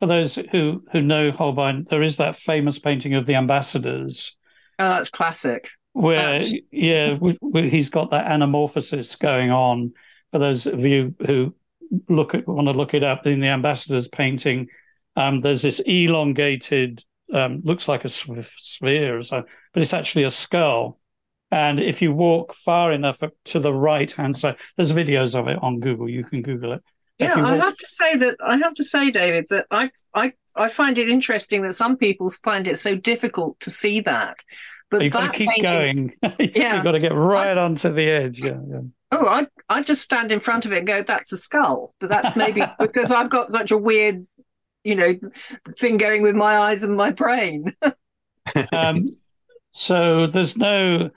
for 0.00 0.06
those 0.06 0.34
who 0.34 0.84
who 0.90 1.00
know 1.00 1.30
Holbein, 1.30 1.86
there 1.88 2.02
is 2.02 2.16
that 2.16 2.36
famous 2.36 2.78
painting 2.78 3.14
of 3.14 3.26
the 3.26 3.34
ambassadors. 3.34 4.36
Oh, 4.78 4.88
that's 4.88 5.10
classic. 5.10 5.68
Where, 5.92 6.40
that's... 6.40 6.52
yeah, 6.70 7.18
he's 7.52 7.90
got 7.90 8.10
that 8.10 8.26
anamorphosis 8.26 9.18
going 9.18 9.50
on. 9.50 9.92
For 10.32 10.38
those 10.38 10.66
of 10.66 10.84
you 10.84 11.14
who 11.26 11.54
look 12.08 12.34
at 12.34 12.48
want 12.48 12.66
to 12.68 12.72
look 12.72 12.94
it 12.94 13.04
up 13.04 13.26
in 13.26 13.40
the 13.40 13.48
ambassadors 13.48 14.08
painting, 14.08 14.68
um, 15.16 15.40
there's 15.40 15.62
this 15.62 15.80
elongated, 15.80 17.04
um, 17.32 17.60
looks 17.64 17.88
like 17.88 18.04
a 18.04 18.08
sphere 18.08 19.16
or 19.16 19.22
so, 19.22 19.44
but 19.72 19.82
it's 19.82 19.94
actually 19.94 20.24
a 20.24 20.30
skull. 20.30 20.98
And 21.50 21.80
if 21.80 22.00
you 22.00 22.12
walk 22.12 22.54
far 22.54 22.92
enough 22.92 23.22
to 23.44 23.60
the 23.60 23.74
right 23.74 24.10
hand 24.10 24.36
side, 24.36 24.56
there's 24.76 24.92
videos 24.92 25.38
of 25.38 25.48
it 25.48 25.58
on 25.60 25.80
Google. 25.80 26.08
You 26.08 26.24
can 26.24 26.40
Google 26.42 26.72
it. 26.72 26.82
Yeah, 27.18 27.44
I 27.44 27.56
have 27.56 27.76
to 27.76 27.86
say 27.86 28.16
that 28.16 28.36
I 28.42 28.56
have 28.56 28.74
to 28.74 28.84
say, 28.84 29.10
David, 29.10 29.46
that 29.50 29.66
I 29.70 29.90
I 30.14 30.32
I 30.56 30.68
find 30.68 30.98
it 30.98 31.08
interesting 31.08 31.62
that 31.62 31.74
some 31.74 31.96
people 31.96 32.30
find 32.42 32.66
it 32.66 32.78
so 32.78 32.96
difficult 32.96 33.60
to 33.60 33.70
see 33.70 34.00
that. 34.00 34.38
But 34.90 35.02
you've 35.02 35.12
got 35.12 35.32
to 35.32 35.38
keep 35.38 35.48
painting, 35.48 36.14
going. 36.22 36.36
yeah, 36.54 36.74
you've 36.74 36.84
got 36.84 36.92
to 36.92 37.00
get 37.00 37.14
right 37.14 37.56
I, 37.56 37.62
onto 37.62 37.92
the 37.92 38.08
edge. 38.10 38.38
Yeah, 38.38 38.58
yeah. 38.68 38.80
Oh, 39.10 39.26
I 39.26 39.46
I 39.68 39.82
just 39.82 40.02
stand 40.02 40.32
in 40.32 40.40
front 40.40 40.66
of 40.66 40.72
it 40.72 40.78
and 40.78 40.86
go, 40.86 41.02
"That's 41.02 41.32
a 41.32 41.38
skull." 41.38 41.94
But 42.00 42.10
that's 42.10 42.36
maybe 42.36 42.62
because 42.78 43.10
I've 43.10 43.30
got 43.30 43.50
such 43.50 43.70
a 43.70 43.78
weird, 43.78 44.26
you 44.84 44.94
know, 44.94 45.18
thing 45.78 45.96
going 45.96 46.22
with 46.22 46.34
my 46.34 46.58
eyes 46.58 46.82
and 46.82 46.96
my 46.96 47.10
brain. 47.10 47.74
um, 48.72 49.08
so 49.72 50.26
there's 50.26 50.56
no 50.56 51.10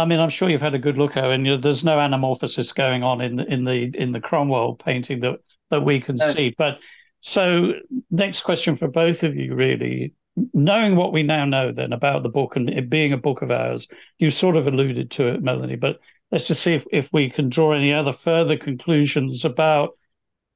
I 0.00 0.06
mean, 0.06 0.18
I'm 0.18 0.30
sure 0.30 0.48
you've 0.48 0.62
had 0.62 0.74
a 0.74 0.78
good 0.78 0.96
look, 0.96 1.16
Owen. 1.16 1.44
You 1.44 1.52
know, 1.52 1.60
there's 1.60 1.84
no 1.84 1.98
anamorphosis 1.98 2.74
going 2.74 3.02
on 3.02 3.20
in 3.20 3.36
the, 3.36 3.52
in 3.52 3.64
the 3.64 3.90
in 3.94 4.12
the 4.12 4.20
Cromwell 4.20 4.74
painting 4.74 5.20
that 5.20 5.40
that 5.70 5.84
we 5.84 6.00
can 6.00 6.16
no. 6.16 6.26
see. 6.26 6.54
But 6.56 6.78
so, 7.20 7.74
next 8.10 8.40
question 8.40 8.76
for 8.76 8.88
both 8.88 9.22
of 9.22 9.36
you, 9.36 9.54
really, 9.54 10.14
knowing 10.54 10.96
what 10.96 11.12
we 11.12 11.22
now 11.22 11.44
know 11.44 11.70
then 11.70 11.92
about 11.92 12.22
the 12.22 12.28
book 12.30 12.56
and 12.56 12.70
it 12.70 12.88
being 12.88 13.12
a 13.12 13.18
book 13.18 13.42
of 13.42 13.50
hours, 13.50 13.88
you 14.18 14.30
sort 14.30 14.56
of 14.56 14.66
alluded 14.66 15.10
to 15.12 15.28
it, 15.28 15.42
Melanie. 15.42 15.76
But 15.76 16.00
let's 16.32 16.48
just 16.48 16.62
see 16.62 16.74
if 16.74 16.86
if 16.90 17.12
we 17.12 17.28
can 17.28 17.50
draw 17.50 17.72
any 17.72 17.92
other 17.92 18.12
further 18.12 18.56
conclusions 18.56 19.44
about, 19.44 19.90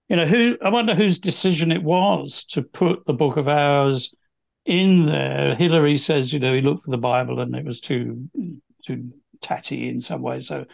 you 0.09 0.17
know, 0.17 0.27
who 0.27 0.59
I 0.63 0.69
wonder 0.69 0.95
whose 0.95 1.19
decision 1.19 1.73
it 1.73 1.83
was 1.83 2.45
to 2.51 2.63
put 2.63 3.07
the 3.07 3.15
book 3.15 3.37
of 3.37 3.49
hours 3.49 4.15
in 4.65 5.07
there, 5.07 5.55
Hilary 5.55 5.99
says, 5.99 6.33
you 6.33 6.39
know, 6.39 6.55
he 6.55 6.61
looked 6.61 6.85
for 6.85 6.91
the 6.91 6.99
Bible 6.99 7.41
and 7.41 7.55
it 7.55 7.65
was 7.65 7.81
too 7.81 8.29
too 8.85 9.13
tatty 9.41 9.89
in 9.89 10.01
some 10.01 10.23
way, 10.23 10.41
so 10.41 10.65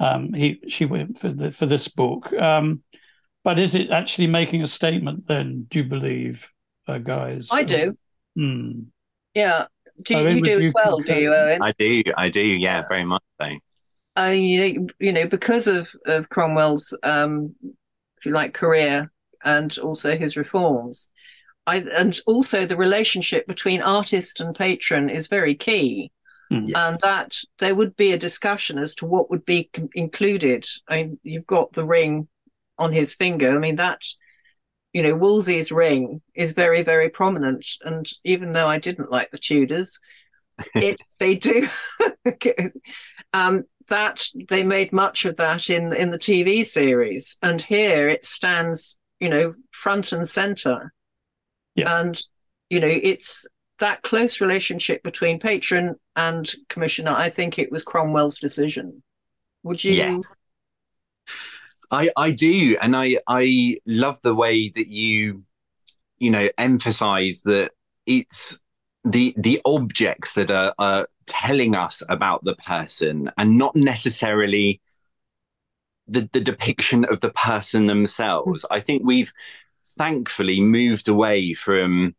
um, 0.00 0.32
he 0.32 0.60
she 0.68 0.84
went 0.84 1.18
for 1.18 1.28
the 1.28 1.52
for 1.52 1.66
this 1.66 1.88
book. 1.88 2.32
Um, 2.32 2.82
but 3.44 3.58
is 3.58 3.74
it 3.74 3.90
actually 3.90 4.26
making 4.26 4.62
a 4.62 4.66
statement? 4.66 5.26
Then 5.26 5.66
do 5.68 5.78
you 5.78 5.84
believe, 5.84 6.48
uh, 6.86 6.98
guys? 6.98 7.48
I 7.52 7.62
do. 7.62 7.96
Hmm. 8.36 8.82
Yeah. 9.34 9.66
Do 10.02 10.14
Owen, 10.14 10.36
you 10.36 10.40
would 10.42 10.44
do 10.44 10.58
you 10.60 10.66
as 10.66 10.72
well? 10.74 10.98
Do 10.98 11.14
you, 11.14 11.34
Owen? 11.34 11.62
I 11.62 11.72
do, 11.78 12.02
I 12.16 12.28
do, 12.28 12.40
yeah, 12.40 12.82
very 12.88 13.04
much 13.04 13.22
so. 13.40 13.48
uh, 14.18 14.26
you 14.30 14.74
know, 14.74 14.86
you 14.98 15.12
know, 15.12 15.26
because 15.26 15.66
of 15.66 15.90
of 16.06 16.28
Cromwell's, 16.28 16.96
um, 17.02 17.54
if 18.18 18.26
you 18.26 18.32
like, 18.32 18.54
career 18.54 19.10
and 19.44 19.76
also 19.78 20.16
his 20.16 20.36
reforms, 20.36 21.08
I 21.66 21.76
and 21.78 22.18
also 22.26 22.66
the 22.66 22.76
relationship 22.76 23.46
between 23.46 23.82
artist 23.82 24.40
and 24.40 24.54
patron 24.54 25.08
is 25.10 25.26
very 25.28 25.54
key, 25.54 26.10
Hmm. 26.50 26.68
and 26.74 26.98
that 27.02 27.36
there 27.58 27.74
would 27.74 27.94
be 27.96 28.12
a 28.12 28.18
discussion 28.18 28.78
as 28.78 28.94
to 28.96 29.06
what 29.06 29.28
would 29.30 29.44
be 29.44 29.68
com- 29.72 29.90
included. 29.94 30.66
I 30.88 30.96
mean, 31.02 31.20
you've 31.22 31.46
got 31.46 31.72
the 31.74 31.84
ring 31.84 32.28
on 32.78 32.92
his 32.92 33.14
finger. 33.14 33.54
I 33.54 33.58
mean 33.58 33.76
that. 33.76 34.02
You 34.94 35.02
know, 35.02 35.14
Wolsey's 35.14 35.70
ring 35.70 36.22
is 36.34 36.52
very, 36.52 36.82
very 36.82 37.10
prominent, 37.10 37.66
and 37.84 38.06
even 38.24 38.52
though 38.52 38.66
I 38.66 38.78
didn't 38.78 39.10
like 39.10 39.30
the 39.30 39.38
Tudors, 39.38 39.98
it 40.74 40.98
they 41.18 41.36
do 41.36 41.68
um, 43.34 43.62
that 43.88 44.26
they 44.48 44.62
made 44.62 44.92
much 44.92 45.24
of 45.24 45.36
that 45.36 45.68
in 45.68 45.92
in 45.92 46.10
the 46.10 46.18
TV 46.18 46.64
series, 46.64 47.36
and 47.42 47.60
here 47.60 48.08
it 48.08 48.24
stands, 48.24 48.96
you 49.20 49.28
know, 49.28 49.52
front 49.70 50.12
and 50.12 50.28
center. 50.28 50.92
Yeah. 51.74 52.00
And 52.00 52.20
you 52.70 52.80
know, 52.80 52.88
it's 52.88 53.46
that 53.78 54.02
close 54.02 54.40
relationship 54.40 55.02
between 55.02 55.38
patron 55.38 55.96
and 56.16 56.50
commissioner. 56.68 57.12
I 57.12 57.30
think 57.30 57.58
it 57.58 57.70
was 57.70 57.84
Cromwell's 57.84 58.38
decision. 58.38 59.02
Would 59.62 59.82
you? 59.84 59.92
Yes. 59.92 60.36
I 61.90 62.10
I 62.16 62.32
do, 62.32 62.76
and 62.80 62.96
I 62.96 63.18
I 63.26 63.78
love 63.86 64.20
the 64.22 64.34
way 64.34 64.68
that 64.70 64.88
you, 64.88 65.44
you 66.18 66.30
know, 66.30 66.48
emphasize 66.58 67.42
that 67.42 67.72
it's 68.06 68.58
the 69.04 69.34
the 69.36 69.60
objects 69.64 70.34
that 70.34 70.50
are, 70.50 70.74
are 70.78 71.08
telling 71.28 71.76
us 71.76 72.02
about 72.08 72.44
the 72.44 72.56
person, 72.56 73.30
and 73.36 73.56
not 73.56 73.76
necessarily 73.76 74.80
the 76.06 76.28
the 76.32 76.40
depiction 76.40 77.04
of 77.04 77.20
the 77.20 77.30
person 77.30 77.86
themselves. 77.86 78.64
I 78.70 78.80
think 78.80 79.02
we've 79.04 79.32
thankfully 79.98 80.60
moved 80.60 81.08
away 81.08 81.52
from 81.52 82.14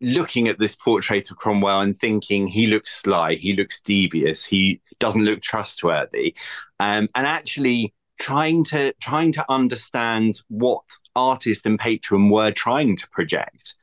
looking 0.00 0.48
at 0.48 0.58
this 0.58 0.76
portrait 0.76 1.30
of 1.30 1.36
Cromwell 1.38 1.80
and 1.80 1.98
thinking 1.98 2.46
he 2.46 2.66
looks 2.66 2.94
sly, 2.94 3.34
he 3.34 3.54
looks 3.54 3.80
devious, 3.80 4.44
he 4.44 4.80
doesn't 4.98 5.24
look 5.24 5.40
trustworthy, 5.40 6.34
um, 6.80 7.08
and 7.14 7.26
actually 7.26 7.94
trying 8.18 8.64
to 8.64 8.92
trying 8.94 9.32
to 9.32 9.44
understand 9.48 10.40
what 10.48 10.82
artist 11.14 11.66
and 11.66 11.78
patron 11.78 12.30
were 12.30 12.50
trying 12.50 12.96
to 12.96 13.08
project. 13.10 13.74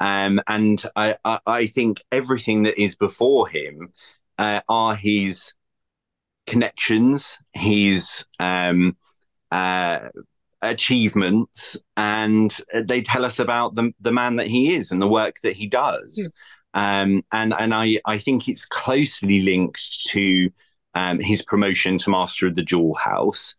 Um, 0.00 0.40
and 0.46 0.82
I, 0.94 1.16
I, 1.24 1.38
I 1.46 1.66
think 1.66 2.02
everything 2.12 2.62
that 2.64 2.80
is 2.80 2.96
before 2.96 3.48
him 3.48 3.92
uh, 4.38 4.60
are 4.68 4.94
his 4.94 5.52
connections, 6.46 7.38
his 7.52 8.24
um, 8.38 8.96
uh, 9.50 10.08
achievements, 10.62 11.76
and 11.96 12.56
they 12.84 13.02
tell 13.02 13.24
us 13.24 13.38
about 13.38 13.74
the 13.74 13.92
the 14.00 14.12
man 14.12 14.36
that 14.36 14.46
he 14.46 14.74
is 14.74 14.90
and 14.90 15.00
the 15.02 15.08
work 15.08 15.36
that 15.42 15.56
he 15.56 15.66
does. 15.66 16.30
Um, 16.74 17.22
and 17.32 17.54
and 17.58 17.74
I 17.74 18.00
I 18.04 18.18
think 18.18 18.48
it's 18.48 18.64
closely 18.64 19.40
linked 19.40 20.08
to 20.10 20.50
um, 20.94 21.18
his 21.20 21.42
promotion 21.42 21.98
to 21.98 22.10
Master 22.10 22.46
of 22.46 22.54
the 22.54 22.62
Jewel 22.62 22.94
House. 22.94 23.56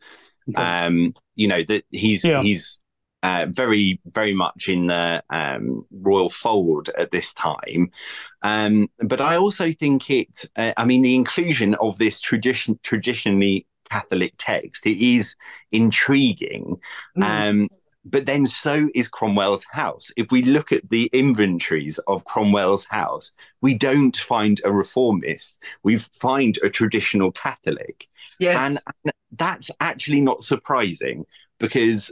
Okay. 0.49 0.61
Um, 0.61 1.13
you 1.35 1.47
know 1.47 1.63
that 1.63 1.85
he's 1.91 2.23
Yeah. 2.23 2.41
he's 2.41 2.79
uh, 3.23 3.45
very 3.49 3.99
very 4.05 4.33
much 4.33 4.69
in 4.69 4.87
the 4.87 5.23
um, 5.29 5.85
royal 5.91 6.29
fold 6.29 6.89
at 6.97 7.11
this 7.11 7.33
time. 7.33 7.91
Um, 8.41 8.89
but 8.99 9.21
I 9.21 9.35
also 9.35 9.71
think 9.71 10.09
it. 10.09 10.45
Uh, 10.55 10.73
I 10.77 10.85
mean, 10.85 11.01
the 11.01 11.15
inclusion 11.15 11.75
of 11.75 11.97
this 11.97 12.21
tradition 12.21 12.79
traditionally 12.83 13.65
Catholic 13.89 14.33
text 14.37 14.85
it 14.85 15.03
is 15.03 15.35
intriguing. 15.71 16.77
Mm. 17.17 17.23
Um, 17.23 17.67
but 18.05 18.25
then 18.25 18.45
so 18.45 18.89
is 18.95 19.07
Cromwell's 19.07 19.65
house. 19.71 20.09
If 20.15 20.31
we 20.31 20.41
look 20.41 20.71
at 20.71 20.89
the 20.89 21.09
inventories 21.11 21.97
of 22.07 22.23
Cromwell's 22.25 22.87
house, 22.87 23.33
we 23.61 23.73
don't 23.73 24.15
find 24.15 24.59
a 24.63 24.71
reformist. 24.71 25.57
We 25.83 25.97
find 25.97 26.57
a 26.63 26.69
traditional 26.69 27.31
Catholic. 27.31 28.07
yes. 28.39 28.55
And, 28.55 28.77
and 29.03 29.13
that's 29.33 29.69
actually 29.79 30.21
not 30.21 30.43
surprising 30.43 31.25
because 31.59 32.11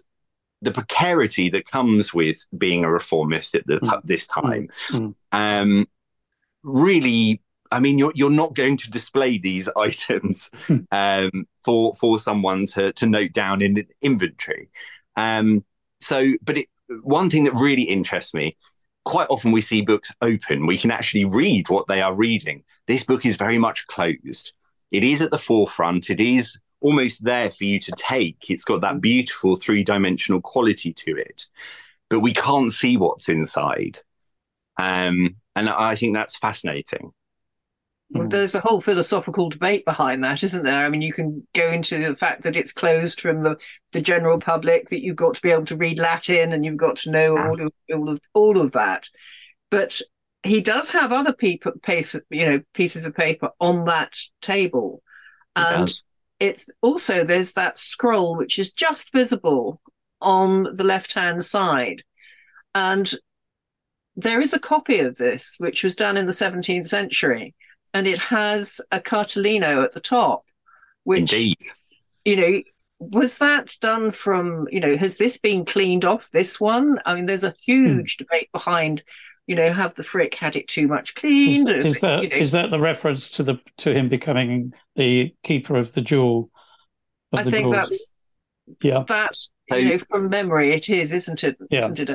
the 0.62 0.72
precarity 0.72 1.50
that 1.50 1.66
comes 1.66 2.14
with 2.14 2.38
being 2.58 2.84
a 2.84 2.92
reformist 2.92 3.54
at 3.56 3.66
the 3.68 3.80
t- 3.80 3.86
Mm. 3.88 4.02
this 4.04 4.26
time 4.28 4.70
Mm. 4.92 5.16
um, 5.32 5.88
really 6.64 7.42
I 7.70 7.82
mean, 7.82 7.98
you're 7.98 8.14
you're 8.16 8.30
not 8.30 8.56
going 8.56 8.78
to 8.78 8.90
display 8.90 9.38
these 9.38 9.68
items 9.78 10.50
Hmm. 10.68 10.78
um, 10.92 11.48
for 11.66 11.94
for 11.96 12.18
someone 12.18 12.66
to 12.68 12.94
to 12.94 13.06
note 13.06 13.34
down 13.34 13.62
in 13.62 13.78
an 13.78 13.88
inventory. 14.02 14.70
Um, 15.18 15.66
so, 16.00 16.34
but 16.42 16.60
it, 16.60 16.68
one 17.04 17.30
thing 17.30 17.44
that 17.44 17.54
really 17.56 17.82
interests 17.84 18.34
me, 18.34 18.56
quite 19.04 19.28
often 19.30 19.52
we 19.52 19.60
see 19.60 19.82
books 19.82 20.14
open. 20.22 20.66
We 20.66 20.78
can 20.78 20.92
actually 20.92 21.26
read 21.26 21.68
what 21.70 21.88
they 21.88 22.02
are 22.02 22.16
reading. 22.16 22.64
This 22.86 23.04
book 23.04 23.26
is 23.26 23.36
very 23.36 23.58
much 23.58 23.86
closed. 23.88 24.54
It 24.92 25.04
is 25.04 25.22
at 25.22 25.32
the 25.32 25.38
forefront. 25.40 26.10
It 26.10 26.22
is 26.22 26.58
almost 26.82 27.24
there 27.24 27.50
for 27.52 27.64
you 27.64 27.80
to 27.80 27.92
take. 27.98 28.50
It's 28.50 28.64
got 28.66 28.82
that 28.82 29.02
beautiful 29.02 29.56
three 29.56 29.84
dimensional 29.84 30.42
quality 30.42 30.94
to 30.94 31.18
it, 31.18 31.48
but 32.10 32.20
we 32.20 32.34
can't 32.34 32.72
see 32.72 32.98
what's 32.98 33.30
inside. 33.30 34.00
Um, 34.78 35.38
and 35.56 35.70
I 35.70 35.96
think 35.96 36.14
that's 36.14 36.38
fascinating. 36.38 37.12
Well, 38.12 38.28
Mm. 38.28 38.32
there's 38.32 38.56
a 38.56 38.62
whole 38.62 38.80
philosophical 38.80 39.50
debate 39.50 39.84
behind 39.84 40.24
that, 40.24 40.42
isn't 40.42 40.64
there? 40.64 40.86
I 40.86 40.90
mean, 40.90 41.02
you 41.02 41.12
can 41.12 41.46
go 41.54 41.70
into 41.70 41.98
the 41.98 42.16
fact 42.16 42.44
that 42.44 42.56
it's 42.56 42.72
closed 42.72 43.20
from 43.20 43.44
the, 43.44 43.58
the 43.92 44.00
general 44.00 44.40
public, 44.40 44.90
that 44.90 45.04
you've 45.04 45.18
got 45.18 45.34
to 45.34 45.42
be 45.42 45.52
able 45.52 45.66
to 45.66 45.76
read 45.76 46.00
Latin 46.00 46.54
and 46.54 46.64
you've 46.64 46.78
got 46.78 46.98
to 46.98 47.12
know 47.12 47.36
Yeah. 47.36 47.50
all 47.50 47.62
of 47.62 47.74
all 47.94 48.10
of 48.10 48.20
all 48.34 48.62
of 48.62 48.72
that. 48.74 49.10
But 49.72 50.00
he 50.44 50.62
does 50.62 50.92
have 50.92 51.12
other 51.12 51.34
people, 51.34 51.74
paper, 51.84 52.24
you 52.30 52.46
know, 52.46 52.62
pieces 52.74 53.06
of 53.06 53.14
paper 53.14 53.50
on 53.60 53.84
that 53.86 54.14
table, 54.42 55.04
He 55.58 55.64
and 55.64 55.88
does. 55.88 56.04
It's 56.40 56.66
also 56.82 57.24
there's 57.24 57.54
that 57.54 57.80
scroll 57.80 58.36
which 58.36 58.60
is 58.60 58.72
just 58.72 59.12
visible 59.12 59.82
on 60.22 60.76
the 60.76 60.84
left 60.84 61.14
hand 61.14 61.46
side, 61.46 62.04
and 62.76 63.14
there 64.16 64.42
is 64.42 64.54
a 64.54 64.60
copy 64.60 65.00
of 65.00 65.18
this 65.18 65.56
which 65.60 65.84
was 65.84 65.96
done 65.96 66.18
in 66.18 66.26
the 66.26 66.32
17th 66.34 66.88
century 66.88 67.54
and 67.94 68.08
it 68.08 68.18
has 68.18 68.82
a 68.92 69.00
cartellino 69.00 69.84
at 69.84 69.92
the 69.94 70.00
top 70.00 70.44
which 71.04 71.34
Indeed. 71.34 71.58
you 72.26 72.36
know 72.36 72.62
was 73.00 73.38
that 73.38 73.76
done 73.80 74.12
from 74.12 74.68
you 74.72 74.80
know 74.80 74.98
has 74.98 75.18
this 75.18 75.38
been 75.38 75.66
cleaned 75.66 76.04
off 76.04 76.30
this 76.32 76.60
one? 76.60 77.00
I 77.06 77.16
mean 77.16 77.28
there's 77.28 77.44
a 77.44 77.50
hmm. 77.50 77.56
huge 77.72 78.18
debate 78.18 78.52
behind 78.52 79.04
you 79.48 79.56
know 79.56 79.74
have 79.74 79.96
the 79.96 80.04
frick 80.04 80.36
had 80.36 80.56
it 80.56 80.68
too 80.68 80.88
much 80.88 81.16
cleaned 81.16 81.70
Or 81.70 81.80
is 81.80 81.98
it, 81.98 82.02
that 82.02 82.24
you 82.24 82.30
know, 82.30 82.36
is 82.36 82.52
that 82.52 82.70
the 82.70 82.80
reference 82.80 83.30
to 83.32 83.44
the 83.44 83.60
to 83.78 83.94
him 83.94 84.10
becoming 84.10 84.74
the 84.96 85.34
keeper 85.44 85.78
of 85.78 85.94
the 85.94 86.02
jewel? 86.02 86.52
Of 87.32 87.40
i 87.40 87.44
the 87.44 87.52
think 87.52 87.64
jewels? 87.74 87.76
that's 87.90 88.14
yeah. 88.82 89.04
that 89.08 89.36
So- 89.36 89.78
you 89.78 89.90
know 89.90 90.00
from 90.10 90.30
memory 90.30 90.72
it 90.72 90.90
is 90.90 91.12
isn't 91.12 91.44
it 91.44 91.58
Yeah. 91.72 91.88
not 91.88 91.98
it 92.00 92.10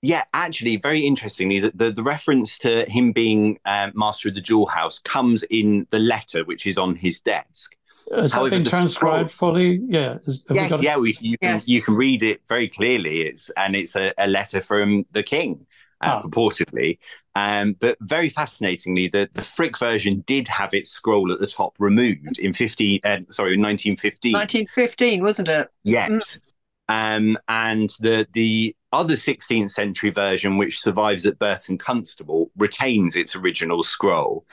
Yeah, 0.00 0.24
actually, 0.32 0.76
very 0.76 1.00
interestingly, 1.00 1.58
the, 1.58 1.72
the, 1.74 1.90
the 1.90 2.04
reference 2.04 2.56
to 2.58 2.84
him 2.88 3.12
being 3.12 3.58
um, 3.64 3.90
master 3.94 4.28
of 4.28 4.36
the 4.36 4.40
jewel 4.40 4.66
house 4.66 5.00
comes 5.00 5.42
in 5.50 5.86
the 5.90 5.98
letter 5.98 6.44
which 6.44 6.66
is 6.66 6.78
on 6.78 6.94
his 6.94 7.20
desk. 7.20 7.74
Has 8.14 8.32
that 8.32 8.48
been 8.50 8.62
the 8.62 8.70
transcribed 8.70 9.30
fully? 9.30 9.80
Yeah. 9.86 10.18
Is- 10.24 10.44
have 10.48 10.56
we 10.56 10.60
yes, 10.62 10.70
got 10.70 10.82
yeah, 10.82 10.96
we, 10.96 11.18
you 11.20 11.36
can 11.38 11.60
you 11.66 11.82
can 11.82 11.94
read 11.94 12.22
it 12.22 12.40
very 12.48 12.68
clearly. 12.68 13.22
It's 13.22 13.50
and 13.56 13.74
it's 13.76 13.96
a, 13.96 14.14
a 14.16 14.26
letter 14.28 14.62
from 14.62 15.04
the 15.12 15.22
king, 15.22 15.66
uh, 16.00 16.06
Ah. 16.18 16.22
purportedly. 16.22 16.98
Um, 17.34 17.74
but 17.78 17.96
very 18.00 18.28
fascinatingly, 18.28 19.08
the 19.08 19.28
the 19.32 19.42
Frick 19.42 19.78
version 19.78 20.24
did 20.26 20.48
have 20.48 20.74
its 20.74 20.90
scroll 20.90 21.32
at 21.32 21.40
the 21.40 21.46
top 21.46 21.74
removed 21.78 22.38
in 22.38 22.52
fifty. 22.52 23.02
Uh, 23.04 23.20
sorry, 23.30 23.54
in 23.54 23.60
nineteen 23.60 23.96
fifteen. 23.96 24.32
1915 24.32 25.22
wasn't 25.22 25.48
it 25.48 25.68
Yes. 25.84 26.40
Um, 26.88 27.36
and 27.48 27.90
the 28.00 28.26
the 28.32 28.74
other 28.92 29.14
16th 29.14 29.70
century 29.70 30.08
version, 30.10 30.56
which 30.56 30.80
survives 30.80 31.26
at 31.26 31.38
Burton 31.38 31.76
Constable, 31.76 32.50
retains 32.56 33.14
its 33.16 33.36
original 33.36 33.82
scroll. 33.82 34.46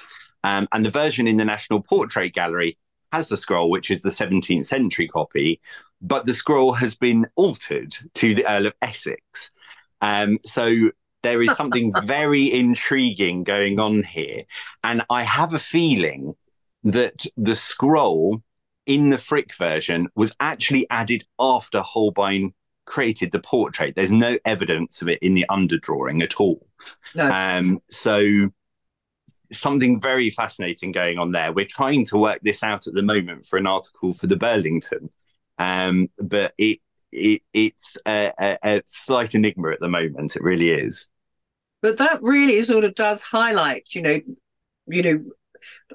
Um, 0.43 0.67
and 0.73 0.85
the 0.85 0.91
version 0.91 1.25
in 1.27 1.37
the 1.37 1.45
National 1.45 1.81
Portrait 1.81 2.33
Gallery 2.33 2.77
has 3.13 3.29
the 3.29 3.37
scroll, 3.37 3.69
which 3.69 3.89
is 3.89 4.01
the 4.01 4.09
17th 4.09 4.65
century 4.65 5.07
copy, 5.07 5.61
but 6.01 6.25
the 6.25 6.33
scroll 6.33 6.73
has 6.73 6.95
been 6.95 7.25
altered 7.37 7.95
to 8.15 8.35
the 8.35 8.45
Earl 8.45 8.65
of 8.65 8.73
Essex. 8.81 9.51
Um, 10.01 10.37
so 10.43 10.91
there 11.25 11.41
is 11.41 11.55
something 11.55 11.91
very 12.03 12.51
intriguing 12.51 13.43
going 13.43 13.79
on 13.79 14.03
here. 14.03 14.43
And 14.83 15.03
I 15.09 15.23
have 15.23 15.53
a 15.53 15.59
feeling 15.59 16.35
that 16.83 17.25
the 17.35 17.55
scroll 17.55 18.41
in 18.85 19.09
the 19.09 19.17
Frick 19.17 19.55
version 19.55 20.07
was 20.15 20.35
actually 20.39 20.87
added 20.89 21.23
after 21.39 21.81
Holbein 21.81 22.53
created 22.85 23.31
the 23.31 23.39
portrait. 23.39 23.95
There's 23.95 24.11
no 24.11 24.37
evidence 24.45 25.01
of 25.01 25.09
it 25.09 25.19
in 25.21 25.33
the 25.33 25.45
underdrawing 25.49 26.23
at 26.23 26.35
all. 26.39 26.67
No. 27.15 27.29
Um, 27.31 27.81
so 27.89 28.51
something 29.51 29.99
very 29.99 30.29
fascinating 30.29 30.91
going 30.91 31.17
on 31.17 31.31
there. 31.31 31.51
We're 31.51 31.65
trying 31.65 32.05
to 32.05 32.17
work 32.17 32.41
this 32.43 32.63
out 32.63 32.87
at 32.87 32.93
the 32.93 33.01
moment 33.01 33.45
for 33.45 33.57
an 33.57 33.67
article 33.67 34.13
for 34.13 34.27
the 34.27 34.35
Burlington, 34.35 35.09
um, 35.57 36.09
but 36.19 36.53
it, 36.57 36.79
it 37.11 37.41
it's 37.53 37.97
a, 38.07 38.31
a, 38.39 38.57
a 38.63 38.83
slight 38.85 39.33
enigma 39.35 39.71
at 39.71 39.79
the 39.79 39.87
moment. 39.87 40.35
It 40.35 40.43
really 40.43 40.69
is. 40.69 41.07
But 41.85 41.97
that 41.97 42.23
really 42.23 42.63
sort 42.63 42.83
of 42.83 42.95
does 42.95 43.21
highlight, 43.21 43.93
you 43.93 44.01
know, 44.01 44.19
you 44.87 45.03
know, 45.03 45.23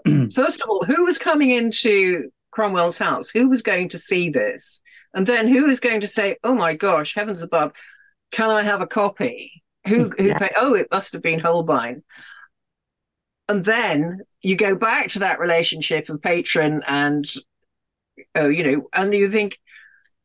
mm. 0.07 0.33
first 0.33 0.63
of 0.63 0.71
all, 0.71 0.85
who 0.85 1.05
was 1.05 1.19
coming 1.19 1.51
into 1.51 2.31
Cromwell's 2.53 2.97
house? 2.97 3.29
Who 3.29 3.49
was 3.49 3.63
going 3.63 3.89
to 3.89 3.99
see 3.99 4.31
this? 4.31 4.83
And 5.15 5.27
then 5.27 5.49
who 5.49 5.67
is 5.67 5.81
going 5.81 6.03
to 6.03 6.07
say, 6.07 6.37
"Oh 6.45 6.55
my 6.55 6.75
gosh, 6.75 7.17
heavens 7.17 7.43
above, 7.43 7.73
can 8.31 8.51
I 8.51 8.63
have 8.63 8.81
a 8.81 8.87
copy?" 8.87 9.65
Who 9.89 10.11
mm, 10.11 10.17
who 10.17 10.29
Yeah. 10.29 10.49
oh, 10.59 10.75
it 10.75 10.87
must 10.93 11.13
have 11.13 11.23
been 11.23 11.41
Holbein. 11.41 12.05
And 13.49 13.65
then 13.65 14.21
you 14.43 14.55
go 14.55 14.77
back 14.77 15.09
to 15.09 15.19
that 15.19 15.41
relationship 15.41 16.09
of 16.09 16.23
patron 16.23 16.85
and 16.87 17.27
oh, 18.37 18.49
you 18.49 18.63
know, 18.63 18.89
and 18.93 19.13
you 19.13 19.29
think, 19.29 19.59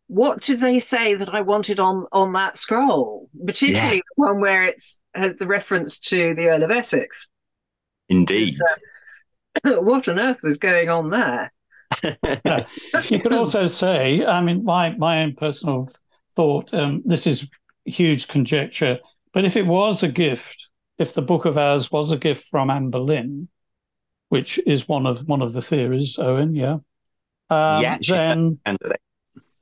what 0.07 0.41
did 0.41 0.59
they 0.59 0.79
say 0.79 1.15
that 1.15 1.33
I 1.33 1.41
wanted 1.41 1.79
on 1.79 2.05
on 2.11 2.33
that 2.33 2.57
scroll? 2.57 3.29
Particularly 3.45 3.97
the 3.97 4.03
one 4.15 4.39
where 4.39 4.63
it's 4.63 4.99
uh, 5.15 5.29
the 5.37 5.47
reference 5.47 5.99
to 5.99 6.35
the 6.35 6.49
Earl 6.49 6.63
of 6.63 6.71
Essex. 6.71 7.27
Indeed. 8.09 8.55
So, 9.63 9.81
what 9.81 10.07
on 10.07 10.19
earth 10.19 10.43
was 10.43 10.57
going 10.57 10.89
on 10.89 11.09
there? 11.09 11.51
Yeah. 12.03 12.65
You 13.09 13.19
could 13.19 13.33
also 13.33 13.67
say, 13.67 14.25
I 14.25 14.41
mean, 14.41 14.63
my 14.63 14.91
my 14.95 15.23
own 15.23 15.33
personal 15.35 15.89
thought. 16.35 16.73
Um, 16.73 17.01
this 17.05 17.25
is 17.27 17.49
huge 17.85 18.27
conjecture, 18.27 18.99
but 19.33 19.45
if 19.45 19.55
it 19.55 19.65
was 19.65 20.03
a 20.03 20.07
gift, 20.07 20.69
if 20.97 21.13
the 21.13 21.21
Book 21.21 21.45
of 21.45 21.57
Hours 21.57 21.91
was 21.91 22.11
a 22.11 22.17
gift 22.17 22.47
from 22.49 22.69
Anne 22.69 22.89
Boleyn, 22.89 23.47
which 24.29 24.59
is 24.65 24.87
one 24.87 25.05
of 25.05 25.27
one 25.27 25.41
of 25.41 25.53
the 25.53 25.61
theories, 25.61 26.17
Owen, 26.19 26.55
yeah, 26.55 26.77
um, 27.49 27.81
Yeah, 27.81 27.97
she's 28.01 28.15
then 28.15 28.59
and 28.65 28.77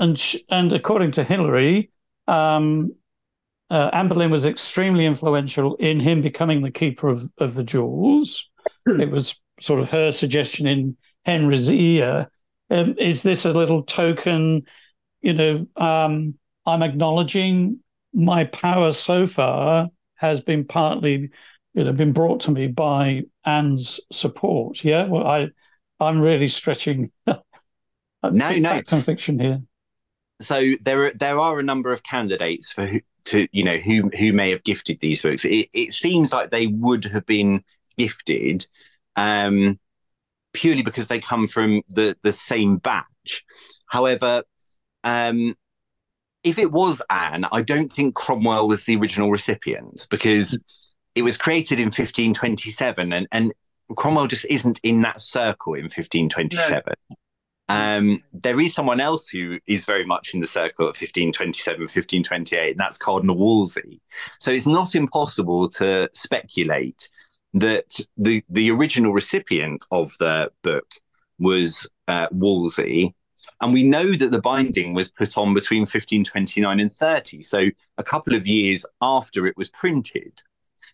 and 0.04 0.20
sh- 0.20 0.36
and 0.50 0.74
according 0.74 1.12
to 1.12 1.24
Hilary, 1.24 1.90
um, 2.28 2.94
uh, 3.70 3.90
Anne 3.94 4.10
Boleyn 4.10 4.30
was 4.30 4.46
extremely 4.46 5.06
influential 5.06 5.76
in 5.76 6.00
him 6.00 6.22
becoming 6.22 6.62
the 6.62 6.72
keeper 6.72 7.08
of, 7.08 7.30
of 7.38 7.56
the 7.56 7.64
jewels. 7.64 8.50
it 8.86 9.10
was 9.10 9.42
sort 9.60 9.80
of 9.80 9.90
her 9.90 10.12
suggestion 10.12 10.68
in 10.68 10.98
Henry's 11.26 11.72
ear. 11.72 12.30
Um, 12.70 12.96
is 12.98 13.24
this 13.24 13.46
a 13.46 13.52
little 13.52 13.84
token? 13.84 14.64
You 15.22 15.34
know, 15.34 15.68
um, 15.78 16.36
I'm 16.66 16.84
acknowledging 16.84 17.80
my 18.14 18.44
power 18.44 18.92
so 18.92 19.26
far 19.26 19.88
has 20.16 20.42
been 20.42 20.66
partly, 20.66 21.30
you 21.74 21.84
know, 21.84 21.94
been 21.94 22.14
brought 22.14 22.42
to 22.42 22.52
me 22.52 22.68
by 22.68 23.24
Anne's 23.46 24.02
support. 24.12 24.84
Yeah, 24.84 25.06
well, 25.06 25.26
I, 25.26 25.48
I'm 26.00 26.20
really 26.20 26.50
stretching. 26.50 27.12
No, 28.32 28.52
no. 28.52 28.70
fact 28.70 28.94
and 28.94 29.04
fiction 29.04 29.38
here. 29.38 29.62
So 30.44 30.74
there 30.82 31.06
are 31.06 31.12
there 31.14 31.40
are 31.40 31.60
a 31.60 31.64
number 31.64 31.92
of 31.92 32.04
candidates 32.04 32.72
for 32.72 32.86
who 32.86 33.00
to 33.26 33.48
you 33.52 33.64
know 33.64 33.78
who 33.78 34.10
who 34.18 34.34
may 34.34 34.52
have 34.52 34.64
gifted 34.64 35.00
these 35.00 35.22
books. 35.22 35.46
It, 35.46 35.70
it 35.74 35.94
seems 35.94 36.32
like 36.32 36.52
they 36.52 36.68
would 36.68 37.06
have 37.06 37.26
been 37.26 37.64
gifted 37.98 38.68
um, 39.16 39.80
purely 40.54 40.84
because 40.84 41.08
they 41.08 41.20
come 41.20 41.48
from 41.48 41.82
the 41.90 42.18
the 42.24 42.34
same 42.34 42.78
batch. 42.78 43.46
However, 43.88 44.44
um, 45.04 45.56
if 46.44 46.58
it 46.58 46.72
was 46.72 47.02
Anne, 47.10 47.46
I 47.52 47.62
don't 47.62 47.92
think 47.92 48.16
Cromwell 48.16 48.68
was 48.68 48.86
the 48.86 48.96
original 48.98 49.32
recipient 49.32 50.08
because 50.10 50.60
it 51.16 51.22
was 51.22 51.38
created 51.38 51.80
in 51.80 51.88
1527 51.88 53.14
and 53.14 53.28
and 53.32 53.54
Cromwell 53.96 54.28
just 54.28 54.46
isn't 54.50 54.80
in 54.84 55.02
that 55.02 55.22
circle 55.22 55.74
in 55.76 55.84
1527. 55.84 56.82
Um, 57.70 58.22
there 58.34 58.60
is 58.60 58.74
someone 58.74 59.00
else 59.00 59.28
who 59.28 59.60
is 59.68 59.86
very 59.86 60.06
much 60.06 60.34
in 60.34 60.42
the 60.42 60.48
circle 60.48 60.86
at 60.86 61.00
1527, 61.00 61.82
1528, 61.82 62.72
and 62.72 62.80
that's 62.80 62.98
Cardinal 62.98 63.38
Wolsey. 63.38 64.02
So 64.40 64.52
it's 64.52 64.68
not 64.68 64.96
impossible 64.96 65.70
to 65.72 66.10
speculate 66.14 67.10
that 67.54 68.00
the, 68.18 68.44
the 68.50 68.72
original 68.72 69.14
recipient 69.14 69.84
of 69.92 70.14
the 70.20 70.52
book 70.62 70.88
was 71.40 71.90
uh, 72.08 72.28
Wolsey. 72.32 73.16
And 73.62 73.74
we 73.74 73.84
know 73.84 74.12
that 74.12 74.32
the 74.32 74.42
binding 74.42 74.94
was 74.94 75.12
put 75.12 75.38
on 75.38 75.54
between 75.54 75.82
1529 75.82 76.80
and 76.80 76.94
30, 76.94 77.42
so 77.42 77.70
a 77.98 78.04
couple 78.04 78.36
of 78.36 78.48
years 78.48 78.86
after 79.02 79.48
it 79.48 79.56
was 79.58 79.70
printed. 79.70 80.42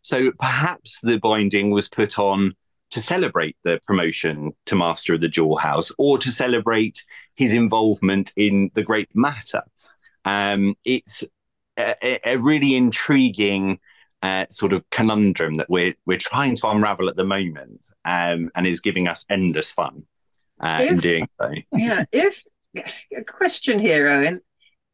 So 0.01 0.32
perhaps 0.38 0.99
the 1.01 1.19
binding 1.19 1.71
was 1.71 1.89
put 1.89 2.19
on 2.19 2.55
to 2.91 3.02
celebrate 3.02 3.56
the 3.63 3.80
promotion 3.86 4.52
to 4.65 4.75
Master 4.75 5.13
of 5.13 5.21
the 5.21 5.28
Jewel 5.28 5.58
House 5.58 5.91
or 5.97 6.17
to 6.17 6.30
celebrate 6.30 7.04
his 7.36 7.54
involvement 7.54 8.32
in 8.36 8.71
the 8.73 8.84
great 8.84 9.10
matter. 9.13 9.62
Um, 10.25 10.75
it's 10.84 11.23
a, 11.78 12.19
a- 12.25 12.38
really 12.38 12.75
intriguing 12.75 13.80
uh, 14.21 14.45
sort 14.49 14.73
of 14.73 14.84
conundrum 14.89 15.56
that 15.56 15.69
we're 15.69 15.93
we're 16.06 16.17
trying 16.17 16.56
to 16.58 16.67
unravel 16.67 17.08
at 17.10 17.15
the 17.15 17.23
moment, 17.23 17.88
um, 18.04 18.52
and 18.56 18.67
is 18.67 18.82
giving 18.82 19.08
us 19.08 19.25
endless 19.30 19.71
fun 19.71 20.04
uh, 20.60 20.86
in 20.86 20.97
doing 20.97 21.28
so. 21.39 21.52
yeah 21.71 22.04
if 22.12 22.43
a 23.15 23.23
question 23.23 23.80
here 23.80 24.08
owen 24.10 24.41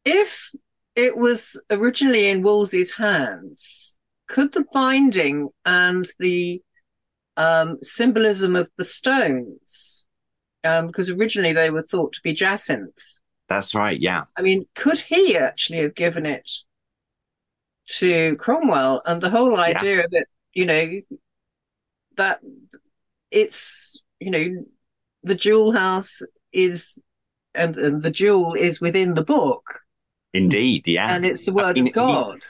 if 0.04 0.50
it 0.94 1.16
was 1.16 1.60
originally 1.70 2.28
in 2.28 2.42
wolsey's 2.42 2.92
hands 2.94 3.96
could 4.28 4.52
the 4.52 4.64
binding 4.72 5.48
and 5.64 6.06
the 6.18 6.62
um, 7.36 7.78
symbolism 7.82 8.56
of 8.56 8.70
the 8.76 8.84
stones 8.84 10.06
um, 10.64 10.86
because 10.88 11.10
originally 11.10 11.52
they 11.52 11.70
were 11.70 11.82
thought 11.82 12.12
to 12.14 12.20
be 12.22 12.32
jacinth 12.32 12.94
That's 13.48 13.74
right. 13.74 13.98
Yeah. 14.00 14.24
i 14.36 14.42
mean 14.42 14.66
could 14.74 14.98
he 14.98 15.36
actually 15.36 15.78
have 15.78 15.94
given 15.94 16.26
it 16.26 16.50
to 17.88 18.36
cromwell 18.36 19.02
and 19.06 19.20
the 19.20 19.30
whole 19.30 19.56
idea 19.58 20.06
that 20.10 20.26
you 20.52 20.66
know 20.66 21.00
that 22.16 22.40
it's 23.30 24.02
you 24.18 24.30
know 24.30 24.64
the 25.22 25.34
jewel 25.34 25.72
house 25.72 26.22
is 26.52 26.98
and, 27.54 27.76
and 27.76 28.02
the 28.02 28.10
jewel 28.10 28.54
is 28.54 28.80
within 28.80 29.14
the 29.14 29.24
book 29.24 29.80
Indeed. 30.32 30.86
Yeah. 30.86 31.14
and 31.14 31.24
it's 31.24 31.44
the 31.44 31.52
I 31.52 31.54
word 31.54 31.76
mean, 31.76 31.88
of 31.88 31.92
god 31.94 32.42